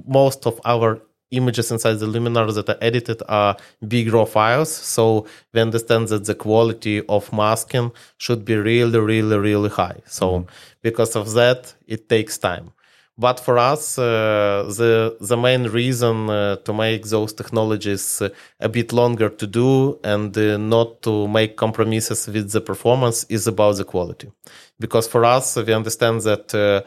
most 0.07 0.47
of 0.47 0.59
our 0.65 1.01
images 1.34 1.72
inside 1.72 2.00
the 2.00 2.06
Luminar 2.06 2.54
that 2.54 2.69
are 2.69 2.78
edited 2.82 3.22
are 3.28 3.58
big 3.88 4.13
raw 4.13 4.26
files. 4.26 4.72
So 4.74 5.26
we 5.54 5.62
understand 5.62 6.08
that 6.10 6.26
the 6.26 6.36
quality 6.36 7.06
of 7.08 7.34
masking 7.34 7.91
should 8.17 8.46
be 8.46 8.56
really, 8.56 9.00
really, 9.00 9.38
really 9.38 9.69
high. 9.69 10.00
So 10.06 10.28
mm. 10.39 10.48
because 10.82 11.15
of 11.15 11.34
that, 11.34 11.74
it 11.88 12.08
takes 12.10 12.38
time. 12.38 12.72
But 13.15 13.39
for 13.39 13.60
us, 13.60 14.00
uh, 14.00 14.63
the 14.76 15.15
the 15.22 15.38
main 15.38 15.65
reason 15.65 16.30
uh, 16.30 16.56
to 16.65 16.74
make 16.74 17.06
those 17.06 17.32
technologies 17.32 18.22
uh, 18.22 18.30
a 18.60 18.67
bit 18.67 18.91
longer 18.91 19.30
to 19.30 19.46
do 19.46 20.00
and 20.04 20.36
uh, 20.36 20.58
not 20.58 21.04
to 21.04 21.28
make 21.28 21.56
compromises 21.56 22.28
with 22.28 22.52
the 22.52 22.62
performance 22.62 23.24
is 23.30 23.46
about 23.46 23.78
the 23.78 23.84
quality. 23.84 24.32
Because 24.80 25.08
for 25.08 25.26
us, 25.26 25.56
we 25.56 25.74
understand 25.74 26.22
that 26.22 26.56
uh, 26.56 26.82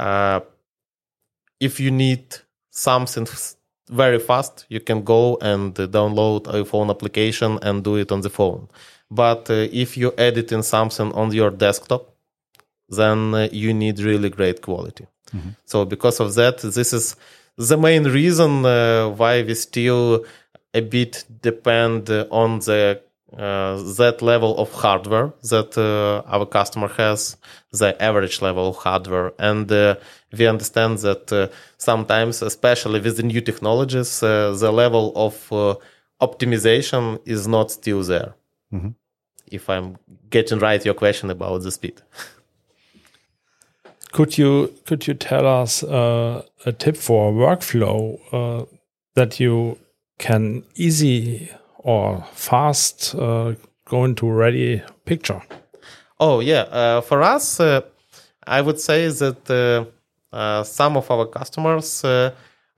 uh, 0.00 0.40
if 1.60 1.80
you 1.80 1.90
need 1.90 2.24
something 2.70 3.26
very 3.90 4.18
fast, 4.18 4.66
you 4.68 4.80
can 4.80 5.02
go 5.02 5.36
and 5.40 5.74
download 5.74 6.46
a 6.46 6.64
phone 6.64 6.90
application 6.90 7.58
and 7.62 7.84
do 7.84 7.96
it 7.96 8.12
on 8.12 8.20
the 8.20 8.30
phone. 8.30 8.68
But 9.10 9.50
if 9.50 9.96
you 9.96 10.12
edit 10.16 10.52
in 10.52 10.62
something 10.62 11.12
on 11.12 11.32
your 11.32 11.50
desktop, 11.50 12.14
then 12.88 13.48
you 13.52 13.74
need 13.74 13.98
really 14.00 14.30
great 14.30 14.62
quality. 14.62 15.06
Mm-hmm. 15.34 15.50
So 15.64 15.84
because 15.84 16.20
of 16.20 16.34
that, 16.34 16.58
this 16.58 16.92
is 16.92 17.16
the 17.56 17.76
main 17.76 18.04
reason 18.04 18.64
uh, 18.64 19.08
why 19.08 19.42
we 19.42 19.54
still 19.54 20.24
a 20.72 20.80
bit 20.80 21.24
depend 21.42 22.10
on 22.30 22.60
the 22.60 23.00
uh, 23.36 23.76
that 23.96 24.22
level 24.22 24.56
of 24.58 24.72
hardware 24.72 25.32
that 25.42 25.76
uh, 25.78 26.22
our 26.28 26.46
customer 26.46 26.88
has, 26.88 27.36
the 27.72 28.00
average 28.02 28.42
level 28.42 28.68
of 28.68 28.76
hardware, 28.76 29.32
and 29.38 29.70
uh, 29.70 29.94
we 30.36 30.46
understand 30.46 30.98
that 30.98 31.32
uh, 31.32 31.48
sometimes, 31.78 32.42
especially 32.42 33.00
with 33.00 33.16
the 33.16 33.22
new 33.22 33.40
technologies, 33.40 34.22
uh, 34.22 34.52
the 34.58 34.72
level 34.72 35.12
of 35.16 35.52
uh, 35.52 35.74
optimization 36.20 37.20
is 37.24 37.46
not 37.46 37.70
still 37.70 38.02
there. 38.02 38.34
Mm-hmm. 38.72 38.90
If 39.46 39.68
I'm 39.68 39.96
getting 40.28 40.58
right 40.58 40.84
your 40.84 40.94
question 40.94 41.30
about 41.30 41.62
the 41.62 41.70
speed. 41.70 42.00
Could 44.12 44.36
you 44.38 44.74
could 44.86 45.06
you 45.06 45.14
tell 45.14 45.46
us 45.46 45.84
uh, 45.84 46.42
a 46.66 46.72
tip 46.72 46.96
for 46.96 47.30
a 47.30 47.32
workflow 47.32 48.18
uh, 48.32 48.64
that 49.14 49.38
you 49.38 49.78
can 50.18 50.64
easy 50.74 51.48
or 51.82 52.24
fast 52.32 53.14
uh, 53.14 53.54
go 53.84 54.04
into 54.04 54.30
ready 54.30 54.82
picture? 55.04 55.42
Oh 56.18 56.40
yeah, 56.40 56.62
uh, 56.62 57.00
for 57.00 57.22
us, 57.22 57.60
uh, 57.60 57.80
I 58.46 58.60
would 58.60 58.80
say 58.80 59.08
that 59.08 59.90
uh, 60.32 60.62
some 60.64 60.96
of 60.96 61.10
our 61.10 61.26
customers 61.26 62.04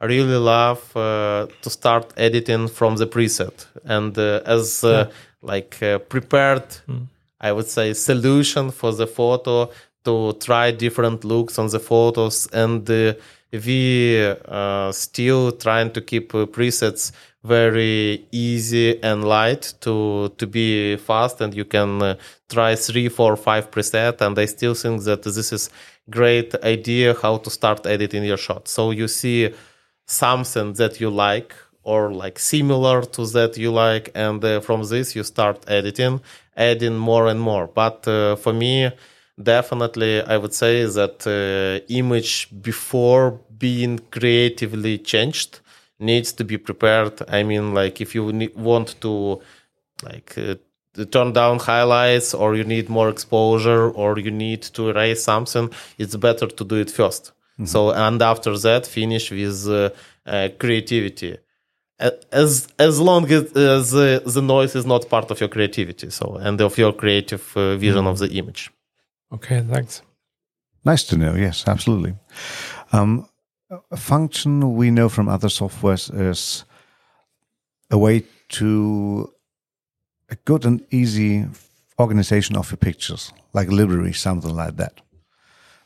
really 0.01 0.37
love 0.37 0.93
to 0.95 1.71
start 1.71 2.13
editing 2.17 2.69
from 2.69 2.97
the 2.97 3.07
preset 3.07 3.67
and 3.85 4.17
as 4.19 4.83
yeah. 4.85 5.07
like 5.43 5.79
prepared. 6.09 6.67
Mm. 6.89 7.07
I 7.41 7.51
would 7.51 7.69
say 7.69 7.93
solution 7.93 8.71
for 8.71 8.93
the 8.93 9.07
photo 9.07 9.69
to 10.05 10.33
try 10.35 10.71
different 10.71 11.25
looks 11.25 11.59
on 11.59 11.69
the 11.69 11.81
photos 11.81 12.47
and 12.53 12.89
uh, 12.89 13.15
we 13.53 14.25
uh, 14.49 14.91
still 14.93 15.53
trying 15.53 15.91
to 15.93 16.01
keep 16.01 16.35
uh, 16.35 16.47
presets 16.47 17.13
very 17.45 18.27
easy 18.31 19.03
and 19.03 19.25
light 19.25 19.75
to 19.81 20.29
to 20.39 20.47
be 20.47 20.97
fast 20.97 21.41
and 21.41 21.55
you 21.55 21.65
can 21.65 22.01
uh, 22.03 22.15
try 22.49 22.77
three 22.77 23.09
four 23.09 23.37
five 23.37 23.71
preset 23.71 24.21
and 24.21 24.39
i 24.39 24.45
still 24.45 24.75
think 24.75 25.03
that 25.03 25.23
this 25.25 25.53
is 25.53 25.69
great 26.11 26.55
idea 26.65 27.15
how 27.23 27.37
to 27.39 27.51
start 27.51 27.87
editing 27.87 28.25
your 28.25 28.37
shot. 28.37 28.69
So 28.69 28.91
you 28.91 29.09
see 29.09 29.51
something 30.07 30.73
that 30.75 31.01
you 31.01 31.11
like 31.11 31.55
or 31.85 32.13
like 32.13 32.39
similar 32.39 33.03
to 33.03 33.27
that 33.27 33.57
you 33.57 33.73
like 33.73 34.11
and 34.15 34.45
uh, 34.45 34.61
from 34.61 34.83
this 34.85 35.17
you 35.17 35.23
start 35.25 35.65
editing 35.69 36.21
adding 36.57 36.97
more 36.97 37.29
and 37.29 37.41
more. 37.41 37.67
But 37.67 38.07
uh, 38.07 38.37
for 38.37 38.53
me 38.53 38.91
definitely 39.43 40.21
i 40.23 40.37
would 40.37 40.53
say 40.53 40.85
that 40.85 41.27
uh, 41.27 41.85
image 41.89 42.49
before 42.61 43.41
being 43.59 43.99
creatively 44.11 44.99
changed 44.99 45.61
needs 46.03 46.33
to 46.33 46.45
be 46.45 46.59
prepared 46.59 47.15
i 47.29 47.43
mean 47.43 47.75
like 47.75 48.01
if 48.01 48.15
you 48.15 48.33
need, 48.33 48.55
want 48.57 49.01
to 49.01 49.41
like 50.03 50.37
uh, 50.37 50.55
turn 51.11 51.33
down 51.33 51.59
highlights 51.59 52.35
or 52.35 52.55
you 52.55 52.65
need 52.65 52.89
more 52.89 53.09
exposure 53.09 53.91
or 53.91 54.19
you 54.19 54.31
need 54.31 54.63
to 54.63 54.91
erase 54.91 55.23
something 55.23 55.71
it's 55.99 56.17
better 56.17 56.47
to 56.47 56.65
do 56.65 56.77
it 56.77 56.89
1st 56.89 57.23
mm-hmm. 57.31 57.65
so 57.65 57.91
and 57.93 58.21
after 58.21 58.57
that 58.59 58.87
finish 58.87 59.31
with 59.31 59.69
uh, 59.69 59.91
uh 60.27 60.49
creativity 60.59 61.37
as 62.33 62.69
as 62.79 63.01
long 63.01 63.31
as 63.31 63.95
uh, 63.95 64.21
the 64.27 64.43
noise 64.43 64.75
is 64.75 64.85
not 64.85 65.09
part 65.09 65.31
of 65.31 65.41
your 65.41 65.49
creativity 65.49 66.11
so 66.11 66.37
and 66.37 66.61
of 66.61 66.77
your 66.77 66.93
creative 66.93 67.45
uh, 67.57 67.77
vision 67.77 68.05
mm-hmm. 68.05 68.09
of 68.09 68.19
the 68.19 68.31
image 68.41 68.71
Okay, 69.33 69.65
thanks. 69.69 70.03
Nice 70.85 71.05
to 71.05 71.17
know. 71.17 71.35
Yes, 71.35 71.65
absolutely. 71.67 72.15
Um, 72.93 73.27
a 73.91 73.97
function 73.97 74.75
we 74.75 74.91
know 74.91 75.09
from 75.09 75.29
other 75.29 75.49
softwares 75.49 76.11
is 76.15 76.65
a 77.91 77.99
way 77.99 78.25
to 78.49 79.33
a 80.31 80.37
good 80.45 80.65
and 80.65 80.85
easy 80.91 81.47
organization 81.99 82.57
of 82.57 82.71
your 82.71 82.79
pictures, 82.79 83.33
like 83.53 83.71
library, 83.71 84.13
something 84.13 84.55
like 84.55 84.77
that. 84.77 85.01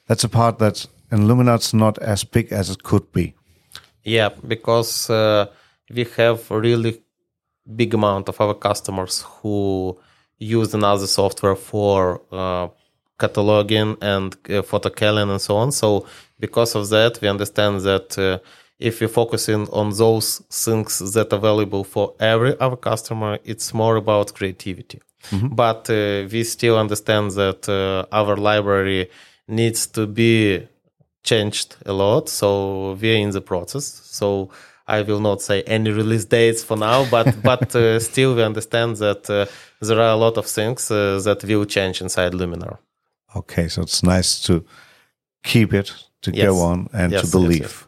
That's 0.06 0.24
a 0.24 0.28
part 0.28 0.58
that 0.58 0.86
in 1.10 1.26
Luminar's 1.26 1.74
not 1.74 1.98
as 1.98 2.24
big 2.24 2.52
as 2.52 2.70
it 2.70 2.82
could 2.82 3.12
be. 3.12 3.34
Yeah, 4.02 4.30
because 4.46 5.10
uh, 5.10 5.46
we 5.90 6.06
have 6.16 6.50
really 6.50 7.02
big 7.74 7.94
amount 7.94 8.28
of 8.28 8.40
our 8.40 8.54
customers 8.54 9.24
who 9.26 9.98
use 10.38 10.74
another 10.74 11.06
software 11.06 11.56
for 11.56 12.22
uh, 12.30 12.68
cataloging 13.18 13.96
and 14.02 14.36
uh, 14.50 14.62
photo 14.62 14.90
culling 14.90 15.30
and 15.30 15.40
so 15.40 15.56
on. 15.56 15.72
So 15.72 16.06
because 16.38 16.74
of 16.74 16.88
that, 16.90 17.18
we 17.20 17.28
understand 17.28 17.80
that 17.80 18.18
uh, 18.18 18.38
if 18.78 19.00
we're 19.00 19.08
focusing 19.08 19.68
on 19.72 19.90
those 19.96 20.38
things 20.50 20.98
that 21.12 21.32
are 21.32 21.38
valuable 21.38 21.84
for 21.84 22.14
every 22.20 22.58
our 22.60 22.76
customer, 22.76 23.38
it's 23.44 23.72
more 23.72 23.96
about 23.96 24.34
creativity. 24.34 25.00
Mm-hmm. 25.30 25.54
But 25.54 25.88
uh, 25.90 26.28
we 26.30 26.44
still 26.44 26.78
understand 26.78 27.32
that 27.32 27.68
uh, 27.68 28.04
our 28.12 28.36
library 28.36 29.10
needs 29.48 29.86
to 29.88 30.06
be 30.06 30.68
changed 31.24 31.76
a 31.86 31.92
lot. 31.92 32.28
So 32.28 32.98
we're 33.00 33.16
in 33.16 33.30
the 33.30 33.40
process. 33.40 33.84
So 34.04 34.50
I 34.86 35.02
will 35.02 35.20
not 35.20 35.42
say 35.42 35.62
any 35.62 35.90
release 35.90 36.26
dates 36.26 36.62
for 36.62 36.76
now, 36.76 37.08
but 37.10 37.42
but 37.42 37.74
uh, 37.74 37.98
still 37.98 38.34
we 38.34 38.42
understand 38.42 38.96
that 38.98 39.28
uh, 39.30 39.46
there 39.80 40.00
are 40.00 40.12
a 40.12 40.16
lot 40.16 40.36
of 40.36 40.46
things 40.46 40.88
that 40.88 41.42
will 41.44 41.64
change 41.64 42.02
inside 42.02 42.32
Luminar. 42.32 42.78
Okay, 43.34 43.68
so 43.68 43.82
it's 43.82 44.02
nice 44.02 44.40
to 44.42 44.64
keep 45.42 45.74
it, 45.74 45.92
to 46.22 46.32
yes. 46.32 46.46
go 46.46 46.60
on, 46.60 46.88
and 46.92 47.12
yes, 47.12 47.24
to 47.24 47.30
believe. 47.30 47.60
Yes, 47.60 47.84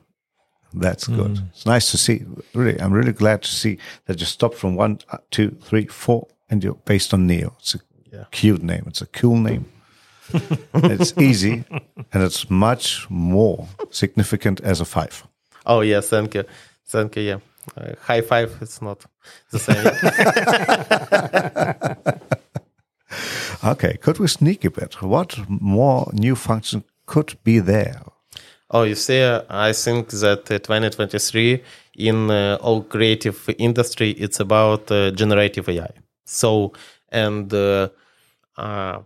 That's 0.75 1.07
good. 1.07 1.35
Mm. 1.37 1.49
It's 1.51 1.67
nice 1.67 1.91
to 1.91 1.99
see. 1.99 2.25
Really, 2.55 2.81
I'm 2.81 2.93
really 2.93 3.13
glad 3.13 3.43
to 3.43 3.49
see 3.49 3.79
that 4.07 4.21
you 4.21 4.27
stopped 4.27 4.57
from 4.57 4.77
one, 4.77 4.99
uh, 5.11 5.19
two, 5.31 5.57
three, 5.63 5.87
four, 5.87 6.27
and 6.51 6.63
you're 6.63 6.75
based 6.85 7.15
on 7.15 7.27
Neo. 7.27 7.55
It's 7.59 7.75
a 7.75 7.81
yeah. 8.13 8.25
cute 8.31 8.63
name. 8.63 8.85
It's 8.87 9.03
a 9.03 9.07
cool 9.07 9.37
name. 9.37 9.67
it's 10.75 11.17
easy, 11.17 11.65
and 12.13 12.23
it's 12.23 12.51
much 12.51 13.09
more 13.09 13.67
significant 13.91 14.61
as 14.61 14.81
a 14.81 14.85
five. 14.85 15.27
Oh 15.65 15.81
yes, 15.81 16.09
thank 16.11 16.35
you, 16.35 16.45
thank 16.87 17.17
you. 17.17 17.23
Yeah, 17.23 17.39
uh, 17.77 17.95
high 18.03 18.21
five. 18.21 18.57
It's 18.61 18.83
not 18.83 19.05
the 19.51 19.59
same. 19.59 19.85
Okay, 23.65 23.97
could 23.97 24.19
we 24.19 24.29
sneak 24.29 24.65
a 24.65 24.71
bit? 24.71 25.03
What 25.03 25.37
more 25.49 26.11
new 26.13 26.37
function 26.37 26.85
could 27.07 27.37
be 27.43 27.59
there? 27.59 28.03
Oh, 28.71 28.83
you 28.85 28.95
see, 28.95 29.23
I 29.49 29.73
think 29.73 30.11
that 30.11 30.51
uh, 30.51 30.59
2023 30.59 31.63
in 31.97 32.31
uh, 32.31 32.59
all 32.61 32.83
creative 32.83 33.49
industry, 33.59 34.11
it's 34.11 34.39
about 34.39 34.91
uh, 34.91 35.11
generative 35.11 35.69
AI. 35.69 35.91
So, 36.25 36.73
and 37.09 37.53
uh, 37.53 37.89
uh, 38.57 39.01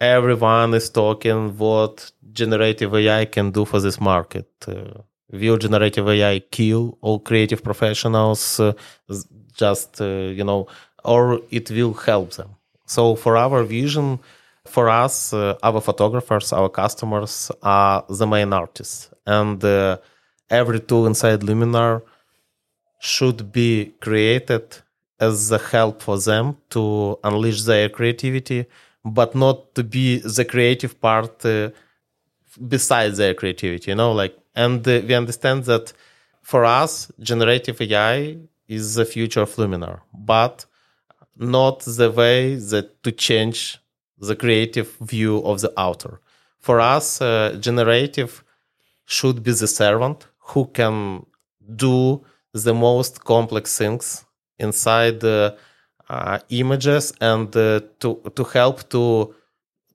everyone 0.00 0.74
is 0.74 0.88
talking 0.88 1.58
what 1.58 2.10
generative 2.32 2.94
AI 2.94 3.26
can 3.26 3.50
do 3.50 3.64
for 3.64 3.80
this 3.80 4.00
market. 4.00 4.48
Uh, 4.66 5.02
will 5.30 5.58
generative 5.58 6.08
AI 6.08 6.38
kill 6.50 6.96
all 7.02 7.18
creative 7.18 7.62
professionals? 7.62 8.60
just, 9.52 10.00
you 10.00 10.42
know, 10.42 10.66
or 11.04 11.40
it 11.50 11.70
will 11.70 11.92
help 11.92 12.32
them? 12.32 12.54
So 12.94 13.02
for 13.22 13.32
our 13.44 13.60
vision, 13.78 14.08
For 14.66 14.86
us, 15.04 15.32
uh, 15.32 15.56
our 15.62 15.80
photographers, 15.80 16.52
our 16.52 16.68
customers 16.68 17.50
are 17.62 18.04
the 18.08 18.26
main 18.26 18.52
artists, 18.52 19.10
and 19.26 19.58
uh, 19.64 19.96
every 20.50 20.80
tool 20.80 21.06
inside 21.06 21.40
Luminar 21.40 22.02
should 23.00 23.50
be 23.52 23.94
created 24.00 24.66
as 25.18 25.50
a 25.50 25.58
help 25.58 26.02
for 26.02 26.18
them 26.18 26.56
to 26.70 27.18
unleash 27.24 27.62
their 27.62 27.88
creativity, 27.88 28.66
but 29.04 29.34
not 29.34 29.74
to 29.74 29.82
be 29.82 30.18
the 30.18 30.44
creative 30.44 30.94
part 31.00 31.44
uh, 31.46 31.70
besides 32.68 33.16
their 33.16 33.34
creativity. 33.34 33.90
You 33.90 33.96
know, 33.96 34.12
like, 34.12 34.36
and 34.54 34.86
uh, 34.86 35.00
we 35.06 35.14
understand 35.14 35.64
that 35.64 35.92
for 36.42 36.64
us, 36.64 37.10
generative 37.18 37.80
AI 37.80 38.38
is 38.68 38.94
the 38.94 39.04
future 39.04 39.42
of 39.42 39.56
Luminar, 39.56 40.00
but 40.12 40.66
not 41.40 41.80
the 41.80 42.10
way 42.10 42.54
that 42.54 43.02
to 43.02 43.10
change 43.10 43.78
the 44.18 44.36
creative 44.36 44.94
view 45.00 45.38
of 45.38 45.60
the 45.62 45.72
author. 45.76 46.20
For 46.58 46.78
us, 46.80 47.22
uh, 47.22 47.56
generative 47.58 48.44
should 49.06 49.42
be 49.42 49.52
the 49.52 49.66
servant 49.66 50.26
who 50.38 50.66
can 50.66 51.24
do 51.74 52.22
the 52.52 52.74
most 52.74 53.24
complex 53.24 53.78
things 53.78 54.24
inside 54.58 55.20
the 55.20 55.56
uh, 56.08 56.38
images 56.50 57.12
and 57.20 57.48
uh, 57.56 57.80
to 58.00 58.20
to 58.34 58.44
help 58.44 58.88
to 58.90 59.34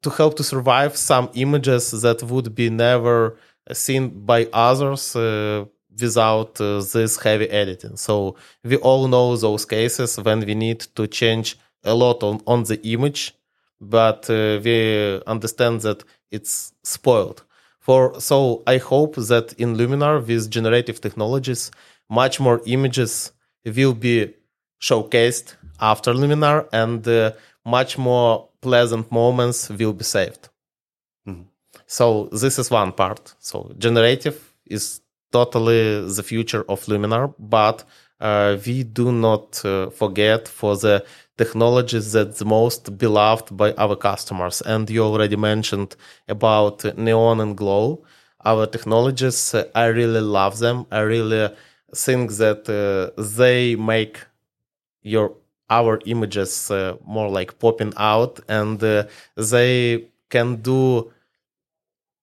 to 0.02 0.10
help 0.10 0.36
to 0.38 0.44
survive 0.44 0.96
some 0.96 1.30
images 1.34 1.92
that 2.02 2.24
would 2.24 2.56
be 2.56 2.70
never 2.70 3.38
seen 3.74 4.26
by 4.26 4.48
others 4.54 5.16
uh, 5.16 5.66
without 6.00 6.60
uh, 6.62 6.82
this 6.82 7.18
heavy 7.18 7.50
editing. 7.50 7.98
So 7.98 8.36
we 8.64 8.78
all 8.78 9.08
know 9.08 9.36
those 9.38 9.66
cases 9.66 10.18
when 10.18 10.46
we 10.46 10.56
need 10.56 10.82
to 10.96 11.08
change 11.08 11.58
a 11.84 11.94
lot 11.94 12.24
on, 12.24 12.42
on 12.48 12.64
the 12.64 12.80
image, 12.88 13.34
but 13.80 14.30
uh, 14.30 14.60
we 14.64 15.22
understand 15.28 15.82
that 15.82 16.04
it's 16.32 16.74
spoiled. 16.84 17.44
For 17.80 18.20
so 18.20 18.64
I 18.66 18.78
hope 18.78 19.16
that 19.16 19.54
in 19.58 19.76
Luminar 19.78 20.26
with 20.26 20.50
generative 20.50 21.00
technologies, 21.02 21.72
much 22.10 22.40
more 22.40 22.62
images 22.66 23.32
will 23.64 23.94
be 23.94 24.34
showcased 24.82 25.56
after 25.80 26.14
Luminar, 26.14 26.68
and 26.72 27.08
uh, 27.08 27.32
much 27.64 27.98
more 27.98 28.50
pleasant 28.62 29.12
moments 29.12 29.70
will 29.70 29.94
be 29.94 30.04
saved. 30.04 30.50
Mm-hmm. 31.28 31.44
So 31.86 32.30
this 32.32 32.58
is 32.58 32.72
one 32.72 32.92
part. 32.92 33.36
So 33.40 33.72
generative 33.78 34.54
is 34.66 35.02
totally 35.32 36.08
the 36.08 36.24
future 36.24 36.64
of 36.70 36.86
Luminar, 36.86 37.34
but 37.40 37.84
uh, 38.20 38.58
we 38.66 38.84
do 38.84 39.12
not 39.12 39.64
uh, 39.66 39.90
forget 39.90 40.48
for 40.48 40.78
the 40.78 41.06
technologies 41.38 42.14
that's 42.14 42.44
most 42.44 42.98
beloved 42.98 43.56
by 43.58 43.74
our 43.74 43.96
customers. 43.96 44.62
And 44.62 44.90
you 44.90 45.04
already 45.04 45.36
mentioned 45.36 45.96
about 46.28 46.98
Neon 46.98 47.42
and 47.42 47.58
Glow. 47.58 48.06
Our 48.44 48.68
technologies, 48.68 49.54
uh, 49.54 49.66
I 49.76 49.86
really 49.88 50.22
love 50.22 50.60
them. 50.60 50.86
I 50.92 51.00
really 51.00 51.50
think 51.94 52.32
that 52.34 52.70
uh, 52.70 53.22
they 53.22 53.76
make 53.76 54.20
your 55.02 55.36
our 55.70 56.00
images 56.06 56.70
uh, 56.70 56.96
more 57.06 57.28
like 57.30 57.58
popping 57.58 57.92
out 57.98 58.40
and 58.48 58.84
uh, 58.84 59.04
they 59.36 60.08
can 60.30 60.58
do 60.58 61.12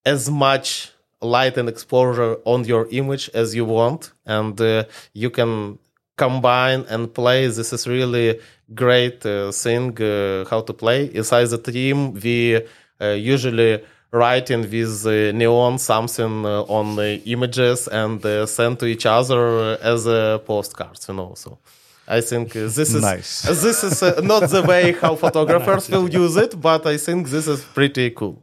as 0.05 0.31
much 0.31 0.91
light 1.23 1.57
and 1.57 1.69
exposure 1.69 2.37
on 2.45 2.65
your 2.65 2.89
image 2.91 3.31
as 3.35 3.55
you 3.55 3.65
want 3.65 4.13
and 4.27 4.61
uh, 4.61 4.85
you 5.13 5.31
can 5.31 5.79
combine 6.17 6.85
and 6.89 7.15
play 7.15 7.47
this 7.47 7.73
is 7.73 7.87
really 7.87 8.39
great 8.75 9.25
uh, 9.25 9.51
thing 9.53 10.01
uh, 10.03 10.45
how 10.51 10.61
to 10.61 10.73
play 10.73 11.07
inside 11.15 11.47
the 11.47 11.59
team 11.59 12.13
we 12.15 12.61
uh, 13.01 13.09
usually 13.09 13.83
writing 14.11 14.63
with 14.71 15.07
neon 15.35 15.79
something 15.79 16.45
on 16.45 16.97
the 16.97 17.23
images 17.25 17.89
and 17.89 18.21
send 18.47 18.79
to 18.79 18.87
each 18.87 19.07
other 19.07 19.79
as 19.81 20.07
a 20.07 20.41
postcards 20.45 21.09
you 21.09 21.15
know 21.15 21.33
so 21.35 21.59
I 22.07 22.21
think 22.21 22.53
this 22.53 22.79
is 22.79 23.01
nice. 23.01 23.43
this 23.43 23.85
is 23.85 24.03
uh, 24.03 24.21
not 24.23 24.51
the 24.51 24.63
way 24.63 24.93
how 24.93 25.15
photographers 25.15 25.89
will 25.89 26.09
use 26.11 26.37
it, 26.37 26.61
but 26.61 26.85
I 26.87 26.97
think 26.97 27.29
this 27.29 27.47
is 27.47 27.65
pretty 27.65 28.11
cool. 28.11 28.43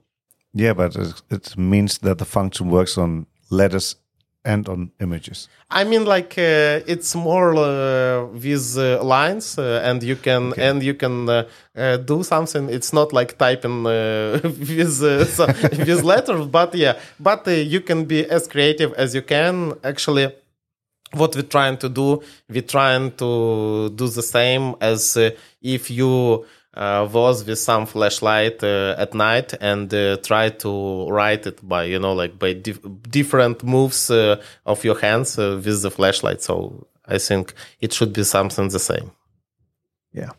Yeah, 0.54 0.74
but 0.74 0.96
it 1.30 1.58
means 1.58 2.00
that 2.00 2.18
the 2.18 2.26
function 2.26 2.70
works 2.70 2.98
on 2.98 3.28
letters 3.50 3.96
and 4.46 4.68
on 4.70 4.92
images. 5.00 5.48
I 5.70 5.84
mean, 5.84 6.06
like 6.06 6.38
uh, 6.38 6.82
it's 6.88 7.14
more 7.16 7.56
uh, 7.56 8.26
with 8.26 8.78
uh, 8.78 9.04
lines, 9.04 9.58
uh, 9.58 9.82
and 9.84 10.02
you 10.02 10.16
can 10.16 10.52
okay. 10.52 10.68
and 10.68 10.82
you 10.82 10.94
can 10.94 11.30
uh, 11.30 11.44
uh, 11.76 11.98
do 11.98 12.24
something. 12.24 12.70
It's 12.70 12.94
not 12.94 13.14
like 13.14 13.38
typing 13.38 13.84
with 13.84 15.28
so, 15.30 15.46
with 15.88 16.04
letters, 16.04 16.48
but 16.48 16.74
yeah, 16.74 16.98
but 17.20 17.46
you 17.48 17.82
can 17.82 18.06
be 18.06 18.26
as 18.26 18.48
creative 18.48 18.94
as 18.94 19.14
you 19.14 19.22
can. 19.22 19.74
Actually, 19.84 20.34
what 21.14 21.36
we're 21.36 21.44
trying 21.44 21.78
to 21.78 21.90
do, 21.90 22.22
we're 22.50 22.62
trying 22.62 23.12
to 23.18 23.90
do 23.90 24.08
the 24.08 24.24
same 24.24 24.76
as 24.82 25.18
if 25.62 25.92
you 25.92 26.46
was 26.80 27.46
with 27.46 27.60
some 27.60 27.86
flashlight 27.86 28.64
uh, 28.64 28.96
at 28.98 29.14
night 29.14 29.54
and 29.60 29.94
uh, 29.94 30.18
try 30.18 30.50
to 30.50 31.10
write 31.10 31.46
it 31.46 31.68
by 31.68 31.84
you 31.84 32.00
know 32.00 32.14
like 32.14 32.40
by 32.40 32.54
dif- 32.54 32.80
different 33.10 33.64
moves 33.64 34.10
uh, 34.10 34.42
of 34.66 34.84
your 34.84 34.98
hands 35.00 35.38
uh, 35.38 35.62
with 35.64 35.82
the 35.82 35.92
flashlight. 35.92 36.42
So 36.42 36.88
i 37.06 37.18
think 37.18 37.54
it 37.82 37.94
should 37.94 38.14
be 38.14 38.24
something 38.24 38.70
the 38.70 38.80
same. 38.80 39.12
Yeah. 40.14 40.32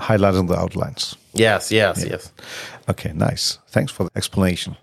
Highlighting 0.00 0.48
the 0.48 0.56
outlines. 0.56 1.16
Yes 1.34 1.70
yes 1.70 2.02
yeah. 2.02 2.10
yes. 2.10 2.32
Okay 2.88 3.12
nice. 3.12 3.58
Thanks 3.68 3.92
for 3.92 4.04
the 4.04 4.10
explanation. 4.16 4.76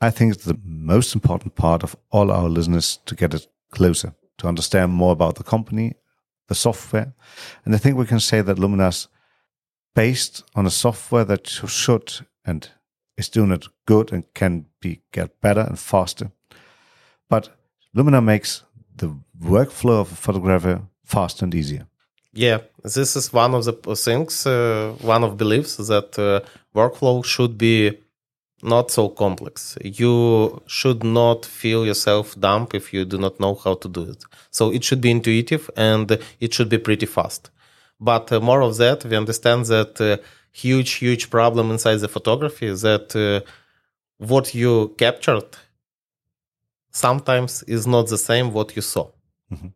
I 0.00 0.10
think 0.10 0.34
it's 0.34 0.44
the 0.44 0.58
most 0.64 1.14
important 1.14 1.54
part 1.54 1.82
of 1.84 1.96
all 2.10 2.30
our 2.30 2.48
listeners 2.48 2.98
to 3.06 3.14
get 3.14 3.34
it 3.34 3.46
closer 3.70 4.12
to 4.38 4.48
understand 4.48 4.92
more 4.92 5.12
about 5.12 5.36
the 5.36 5.44
company 5.44 5.94
the 6.48 6.54
software. 6.54 7.12
And 7.64 7.74
i 7.74 7.78
think 7.78 7.96
we 7.96 8.06
can 8.06 8.20
say 8.20 8.42
that 8.42 8.58
luminar's 8.58 9.08
based 9.96 10.44
on 10.54 10.66
a 10.66 10.70
software 10.70 11.24
that 11.24 11.48
should 11.48 12.26
and 12.44 12.70
is 13.16 13.30
doing 13.30 13.50
it 13.50 13.66
good 13.86 14.12
and 14.12 14.24
can 14.34 14.66
be 14.80 15.00
get 15.10 15.40
better 15.40 15.62
and 15.62 15.78
faster. 15.78 16.30
But 17.30 17.48
Luminar 17.96 18.22
makes 18.22 18.62
the 18.94 19.16
workflow 19.40 20.00
of 20.00 20.12
a 20.12 20.14
photographer 20.14 20.82
faster 21.04 21.44
and 21.44 21.54
easier. 21.54 21.86
Yeah, 22.34 22.58
this 22.84 23.16
is 23.16 23.32
one 23.32 23.54
of 23.54 23.64
the 23.64 23.96
things, 23.96 24.46
uh, 24.46 24.94
one 25.00 25.24
of 25.24 25.38
beliefs 25.38 25.76
that 25.76 26.18
uh, 26.18 26.40
workflow 26.74 27.24
should 27.24 27.56
be 27.56 27.98
not 28.62 28.90
so 28.90 29.08
complex. 29.08 29.78
You 29.82 30.60
should 30.66 31.02
not 31.02 31.46
feel 31.46 31.86
yourself 31.86 32.38
dumb 32.38 32.68
if 32.74 32.92
you 32.92 33.06
do 33.06 33.16
not 33.16 33.40
know 33.40 33.54
how 33.54 33.74
to 33.74 33.88
do 33.88 34.02
it. 34.10 34.22
So 34.50 34.70
it 34.72 34.84
should 34.84 35.00
be 35.00 35.10
intuitive 35.10 35.70
and 35.76 36.18
it 36.40 36.52
should 36.52 36.68
be 36.68 36.78
pretty 36.78 37.06
fast. 37.06 37.50
But 38.00 38.30
uh, 38.32 38.40
more 38.40 38.60
of 38.60 38.76
that, 38.76 39.04
we 39.04 39.16
understand 39.16 39.66
that 39.66 40.00
uh, 40.00 40.18
huge, 40.52 40.92
huge 40.92 41.30
problem 41.30 41.70
inside 41.70 41.96
the 41.96 42.08
photography 42.08 42.66
is 42.66 42.82
that 42.82 43.14
uh, 43.16 43.40
what 44.18 44.54
you 44.54 44.94
captured 44.98 45.56
sometimes 46.90 47.62
is 47.64 47.86
not 47.86 48.08
the 48.08 48.18
same 48.18 48.52
what 48.52 48.76
you 48.76 48.82
saw. 48.82 49.10
Mm-hmm. 49.52 49.68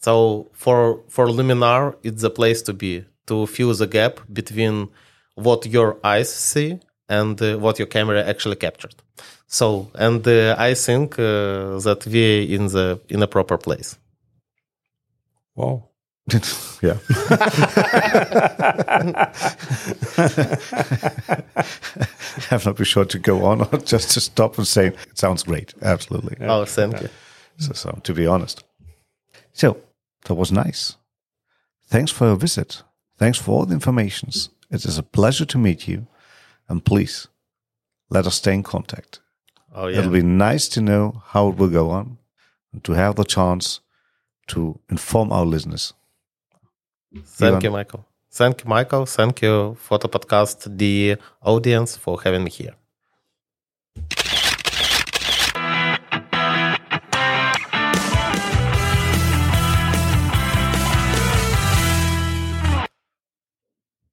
So 0.00 0.50
for 0.52 1.02
for 1.08 1.26
Luminar, 1.26 1.96
it's 2.02 2.22
the 2.22 2.30
place 2.30 2.62
to 2.62 2.72
be 2.72 3.04
to 3.26 3.46
fill 3.46 3.74
the 3.74 3.86
gap 3.86 4.20
between 4.32 4.88
what 5.34 5.66
your 5.66 5.98
eyes 6.04 6.32
see 6.32 6.78
and 7.08 7.40
uh, 7.40 7.56
what 7.58 7.78
your 7.78 7.88
camera 7.88 8.24
actually 8.24 8.56
captured. 8.56 8.94
So, 9.46 9.90
and 9.94 10.26
uh, 10.26 10.56
I 10.58 10.74
think 10.74 11.18
uh, 11.18 11.78
that 11.86 12.06
we 12.06 12.42
in 12.54 12.66
the 12.66 13.00
in 13.08 13.22
a 13.22 13.26
proper 13.26 13.58
place. 13.58 13.96
Wow, 15.54 15.88
yeah. 16.82 16.98
Have 22.48 22.66
not 22.66 22.76
be 22.76 22.84
sure 22.84 23.04
to 23.04 23.18
go 23.18 23.44
on 23.44 23.62
or 23.62 23.78
just 23.84 24.10
to 24.12 24.20
stop 24.20 24.58
and 24.58 24.66
say 24.66 24.88
it 24.88 24.96
sounds 25.14 25.44
great. 25.44 25.72
Absolutely. 25.82 26.36
Oh, 26.40 26.64
thank 26.64 27.00
you. 27.00 27.08
So, 27.58 27.72
so, 27.74 28.00
to 28.02 28.12
be 28.12 28.26
honest. 28.26 28.64
So 29.52 29.76
that 30.24 30.34
was 30.34 30.50
nice. 30.50 30.96
Thanks 31.86 32.10
for 32.10 32.26
your 32.26 32.36
visit. 32.36 32.82
Thanks 33.18 33.38
for 33.38 33.52
all 33.52 33.66
the 33.66 33.74
informations. 33.74 34.50
It 34.70 34.84
is 34.84 34.98
a 34.98 35.04
pleasure 35.04 35.46
to 35.46 35.58
meet 35.58 35.86
you. 35.86 36.08
And 36.68 36.84
please 36.84 37.28
let 38.10 38.26
us 38.26 38.34
stay 38.34 38.54
in 38.54 38.64
contact. 38.64 39.20
Oh, 39.72 39.86
yeah. 39.86 39.98
It'll 39.98 40.10
be 40.10 40.22
nice 40.22 40.68
to 40.70 40.80
know 40.80 41.22
how 41.26 41.50
it 41.50 41.56
will 41.56 41.68
go 41.68 41.90
on 41.90 42.18
and 42.72 42.82
to 42.82 42.92
have 42.92 43.14
the 43.14 43.24
chance 43.24 43.80
to 44.48 44.80
inform 44.90 45.30
our 45.30 45.44
listeners. 45.44 45.92
Thank 47.24 47.62
you, 47.62 47.70
Michael. 47.70 48.06
Thank 48.30 48.64
you, 48.64 48.68
Michael. 48.68 49.06
Thank 49.06 49.42
you, 49.42 49.74
Photo 49.76 50.08
Podcast, 50.08 50.76
the 50.76 51.16
audience, 51.42 51.96
for 51.96 52.20
having 52.22 52.44
me 52.44 52.50
here. 52.50 52.74